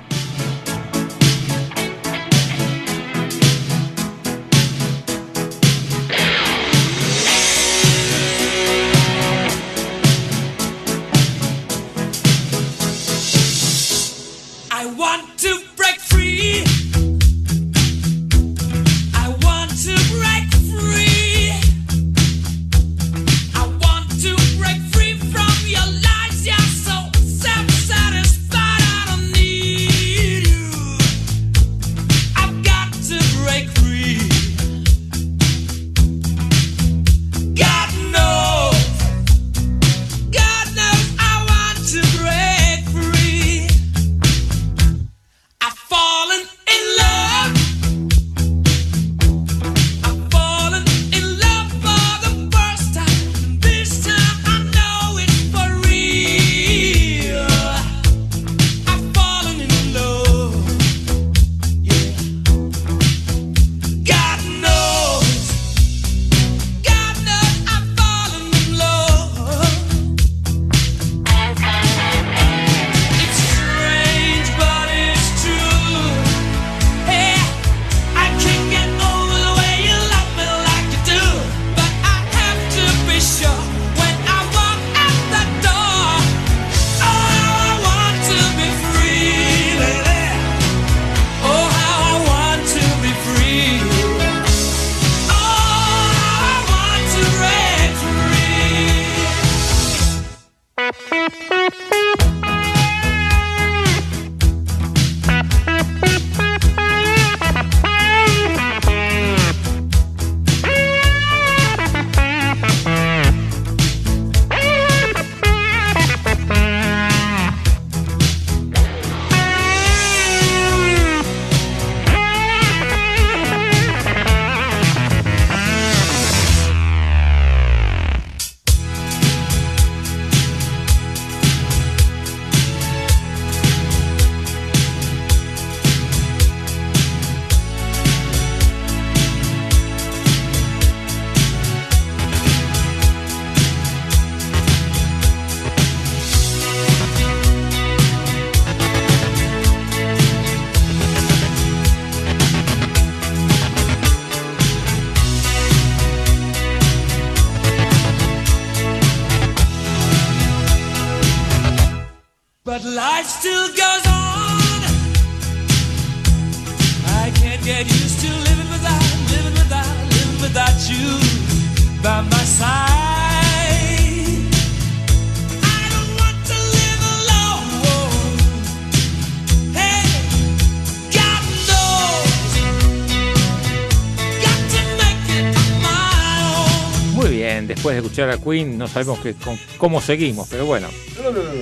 No 188.78 188.88
sabemos 188.88 189.18
que, 189.20 189.34
con- 189.34 189.58
cómo 189.76 190.00
seguimos, 190.00 190.48
pero 190.48 190.64
bueno. 190.66 190.88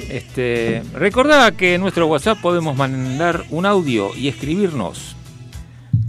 Este, 0.09 0.83
recordá 0.95 1.51
que 1.53 1.75
en 1.75 1.81
nuestro 1.81 2.07
WhatsApp 2.07 2.39
podemos 2.41 2.77
mandar 2.77 3.45
un 3.51 3.67
audio 3.67 4.15
y 4.15 4.29
escribirnos 4.29 5.17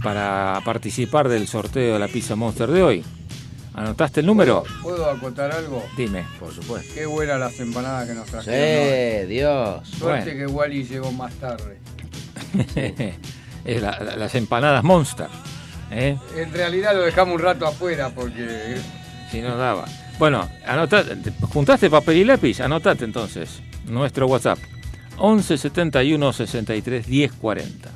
para 0.02 0.60
participar 0.64 1.28
del 1.28 1.48
sorteo 1.48 1.94
de 1.94 1.98
la 1.98 2.08
pizza 2.08 2.36
Monster 2.36 2.70
de 2.70 2.82
hoy. 2.82 3.04
¿Anotaste 3.74 4.20
el 4.20 4.26
número? 4.26 4.64
¿Puedo 4.82 5.08
acotar 5.08 5.52
algo? 5.52 5.84
Dime. 5.96 6.24
Por 6.40 6.52
supuesto. 6.52 6.92
Qué 6.94 7.06
buenas 7.06 7.38
las 7.38 7.58
empanadas 7.60 8.08
que 8.08 8.14
nos 8.14 8.26
trajeron. 8.26 9.22
Sí, 9.22 9.26
Dios. 9.34 9.88
Suerte 9.88 10.30
Bueno. 10.32 10.46
que 10.46 10.52
Wally 10.52 10.84
llegó 10.84 11.12
más 11.12 11.32
tarde. 11.34 11.78
Es 13.64 13.82
la- 13.82 13.98
la- 14.00 14.16
las 14.16 14.34
empanadas 14.34 14.82
Monster. 14.82 15.26
¿eh? 15.90 16.16
En 16.36 16.52
realidad 16.52 16.94
lo 16.94 17.02
dejamos 17.02 17.34
un 17.36 17.40
rato 17.42 17.66
afuera 17.66 18.10
porque 18.10 18.78
Si 19.30 19.40
no 19.42 19.56
daba. 19.56 19.84
Bueno, 20.18 20.48
anota, 20.66 21.04
te- 21.04 21.30
juntaste 21.52 21.88
papel 21.90 22.16
y 22.18 22.24
lápiz, 22.24 22.60
anotate 22.60 23.04
entonces. 23.04 23.62
Nuestro 23.86 24.26
WhatsApp. 24.26 24.58
11 25.18 25.58
71 25.58 26.32
63 26.32 27.06
10 27.06 27.32
40. 27.32 27.90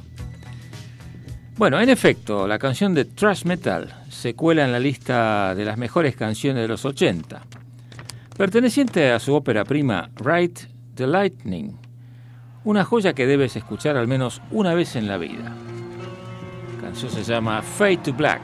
Bueno, 1.57 1.81
en 1.81 1.89
efecto, 1.89 2.47
la 2.47 2.59
canción 2.59 2.95
de 2.95 3.05
Thrash 3.05 3.45
Metal 3.45 3.95
se 4.09 4.35
cuela 4.35 4.65
en 4.65 4.73
la 4.73 4.81
lista 4.81 5.55
de 5.55 5.65
las 5.65 5.77
mejores 5.77 6.17
canciones 6.17 6.63
de 6.63 6.69
los 6.69 6.85
80. 6.85 7.43
Perteneciente 8.37 9.11
a 9.13 9.19
su 9.21 9.35
ópera 9.35 9.65
prima 9.65 10.11
Ride 10.17 10.55
the 10.95 11.07
Lightning, 11.07 11.77
una 12.65 12.85
joya 12.85 13.13
que 13.13 13.27
debes 13.27 13.55
escuchar 13.57 13.97
al 13.97 14.09
menos 14.09 14.41
una 14.51 14.75
vez 14.75 14.97
en 14.97 15.07
la 15.07 15.19
vida. 15.19 15.55
La 16.77 16.81
canción 16.89 17.11
se 17.13 17.23
llama 17.23 17.63
Fade 17.63 17.99
to 17.99 18.13
Black. 18.15 18.41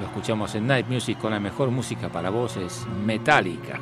Lo 0.00 0.06
escuchamos 0.06 0.54
en 0.54 0.66
Night 0.66 0.88
Music 0.88 1.18
con 1.18 1.30
la 1.30 1.38
mejor 1.38 1.70
música 1.70 2.08
para 2.08 2.30
voces, 2.30 2.86
Metallica. 3.04 3.78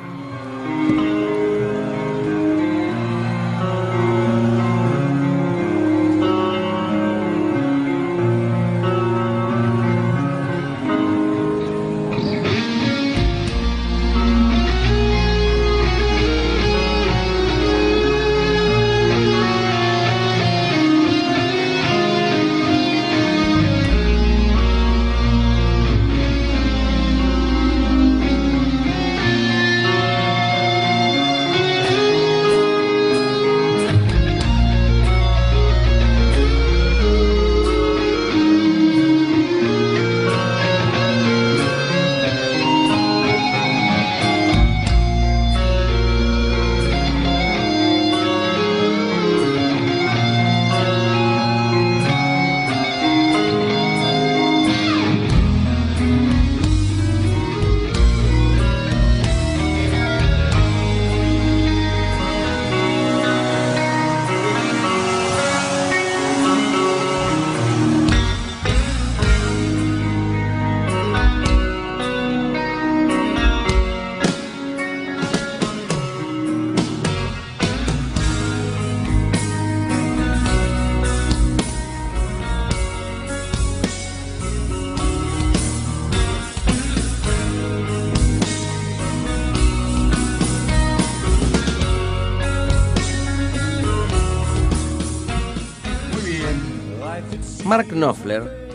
Mark 97.69 97.89
Knopfler 97.89 98.67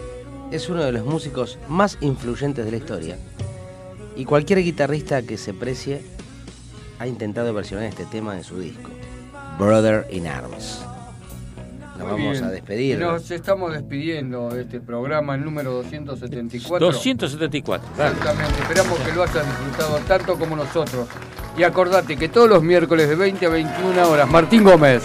es 0.53 0.69
uno 0.69 0.85
de 0.85 0.93
los 0.93 1.05
músicos 1.05 1.59
más 1.69 1.99
influyentes 2.01 2.65
de 2.65 2.71
la 2.71 2.77
historia. 2.77 3.17
Y 4.15 4.25
cualquier 4.25 4.63
guitarrista 4.63 5.21
que 5.23 5.37
se 5.37 5.53
precie 5.53 6.01
ha 7.01 7.09
intentado 7.09 7.53
versionar 7.53 7.87
este 7.87 8.05
tema 8.05 8.37
en 8.37 8.45
su 8.45 8.57
disco, 8.61 8.89
Brother 9.59 10.07
in 10.13 10.29
Arms. 10.29 10.81
Nos 11.99 12.03
Muy 12.03 12.07
vamos 12.07 12.33
bien. 12.35 12.45
a 12.45 12.51
despedir. 12.51 13.01
Nos 13.01 13.29
estamos 13.33 13.73
despidiendo 13.73 14.51
de 14.51 14.63
este 14.63 14.81
programa, 14.81 15.35
el 15.35 15.45
número 15.45 15.73
274. 15.73 16.87
274. 16.87 17.89
dale. 17.99 18.17
Exactamente, 18.17 18.61
esperamos 18.63 18.99
que 19.01 19.13
lo 19.13 19.23
hayan 19.25 19.45
disfrutado 19.45 19.99
tanto 20.07 20.39
como 20.39 20.55
nosotros. 20.55 21.09
Y 21.59 21.65
acordate 21.65 22.17
que 22.17 22.29
todos 22.29 22.49
los 22.49 22.63
miércoles 22.63 23.09
de 23.09 23.17
20 23.17 23.45
a 23.45 23.49
21 23.49 24.09
horas, 24.09 24.31
Martín 24.31 24.63
Gómez, 24.63 25.03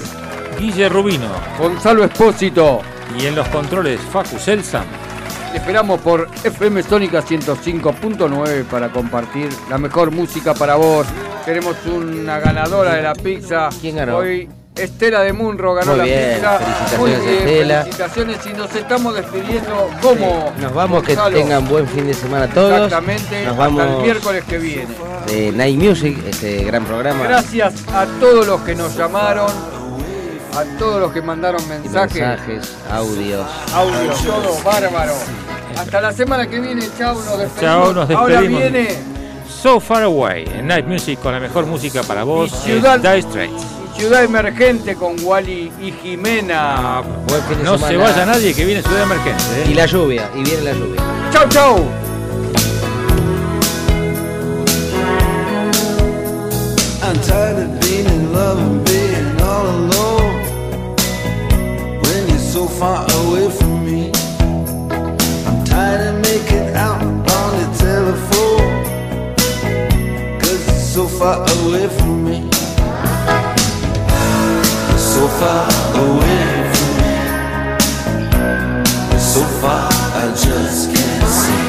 Guille 0.60 0.90
Rubino 0.90 1.32
Gonzalo 1.58 2.04
Espósito, 2.04 2.82
y 3.18 3.26
en 3.26 3.36
los 3.36 3.48
controles 3.50 4.00
Facu 4.12 4.38
Selsan. 4.40 4.86
te 5.52 5.58
esperamos 5.58 6.00
por 6.02 6.28
FM 6.44 6.84
Sónica 6.84 7.22
105.9 7.24 8.64
para 8.66 8.90
compartir 8.92 9.50
la 9.70 9.78
mejor 9.78 10.12
música 10.12 10.54
para 10.54 10.76
vos. 10.76 11.08
Tenemos 11.46 11.76
una 11.86 12.40
ganadora 12.40 12.94
de 12.96 13.02
la 13.02 13.14
pizza. 13.14 13.70
¿Quién 13.82 13.96
ganó? 13.96 14.18
Hoy 14.18 14.48
Estela 14.76 15.22
de 15.22 15.34
Munro 15.34 15.74
ganó 15.74 15.92
Muy 15.92 15.98
la 15.98 16.04
bien, 16.06 16.36
pizza. 16.36 16.60
felicitaciones, 16.60 17.26
Estela. 17.26 17.82
felicitaciones 17.82 18.38
y 18.46 18.54
nos 18.54 18.76
estamos 18.76 19.16
despidiendo 19.16 19.90
como 20.02 20.54
Nos 20.62 20.74
vamos, 20.74 21.04
que 21.04 21.16
tengan 21.34 21.68
buen 21.68 21.88
fin 21.88 22.06
de 22.08 22.14
semana 22.14 22.48
todos. 22.48 22.86
Exactamente, 22.86 23.46
Nos 23.46 23.52
hasta 23.60 23.66
el 23.68 23.76
vamos 23.76 24.04
miércoles 24.04 24.44
que 24.48 24.58
viene. 24.58 24.88
de 25.28 25.52
Night 25.52 25.78
Music, 25.78 26.18
este 26.28 26.64
gran 26.64 26.86
programa. 26.86 27.24
Gracias 27.24 27.74
a 27.94 28.06
todos 28.22 28.46
los 28.48 28.62
que 28.62 28.76
nos 28.76 28.96
llamaron, 28.96 29.52
a 30.60 30.78
todos 30.78 31.00
los 31.02 31.12
que 31.14 31.22
mandaron 31.22 31.62
mensajes, 31.68 32.16
Mensajes, 32.22 32.76
audios. 32.92 33.46
audio, 33.74 34.12
todo 34.26 34.58
bárbaro. 34.64 35.14
Hasta 35.78 36.02
la 36.02 36.12
semana 36.12 36.48
que 36.48 36.60
viene, 36.60 36.88
chao, 36.98 37.14
nos 37.16 37.38
despedimos. 37.38 37.60
Chao, 37.60 37.94
nos 37.94 38.10
Ahora 38.10 38.42
despedimos. 38.42 38.62
viene 38.72 39.20
So 39.62 39.80
Far 39.80 40.04
Away, 40.04 40.46
en 40.56 40.68
Night 40.68 40.86
Music 40.86 41.20
con 41.22 41.34
la 41.34 41.40
mejor 41.40 41.66
música 41.66 42.02
para 42.04 42.24
vos, 42.24 42.52
Y 42.66 42.72
Ciudad- 42.72 42.96
es 42.98 43.02
Dire 43.04 43.22
Straits. 43.22 43.64
Ciudad 43.98 44.24
Emergente 44.24 44.96
con 44.96 45.16
Wally 45.22 45.72
y 45.82 45.92
Jimena. 45.92 47.02
De 47.50 47.64
No 47.64 47.78
se 47.78 47.98
vaya 47.98 48.26
nadie 48.26 48.54
que 48.54 48.64
viene 48.66 48.82
Ciudad 48.82 49.04
Emergente. 49.04 49.44
¿eh? 49.58 49.66
Y 49.70 49.74
la 49.74 49.86
lluvia, 49.86 50.30
y 50.36 50.44
viene 50.44 50.62
la 50.64 50.72
lluvia. 50.72 51.02
Chau, 51.34 51.48
chau. 51.50 51.86
I'm 57.02 57.20
tired 57.22 57.58
of 57.58 57.80
being 57.82 58.06
in 58.06 58.34
love 58.34 58.60
far 62.80 63.06
away 63.26 63.50
from 63.52 63.86
me, 63.86 64.10
I'm 64.90 65.66
tired 65.66 66.16
of 66.16 66.22
making 66.22 66.74
out 66.76 67.02
on 67.02 67.50
the 67.60 67.68
telephone. 67.78 68.86
Cause 70.40 70.62
you're 70.66 70.80
so 70.96 71.08
far 71.20 71.42
away 71.60 71.90
from 71.90 72.24
me. 72.24 72.50
So 74.96 75.28
far 75.40 75.68
away 76.04 76.48
from 76.72 76.92
me. 77.00 77.16
So 79.20 79.42
far, 79.60 79.90
I 79.92 80.26
just 80.46 80.82
can't 80.96 81.28
see. 81.40 81.64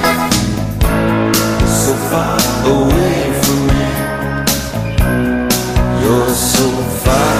You're 1.59 1.77
so 1.87 1.95
far 2.11 2.39
away 2.75 3.19
from 3.43 3.61
me. 3.71 3.85
You're 6.05 6.35
so 6.55 6.67
far 7.03 7.39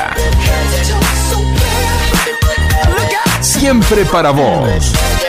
Siempre 3.61 4.05
para 4.05 4.31
vos. 4.31 5.20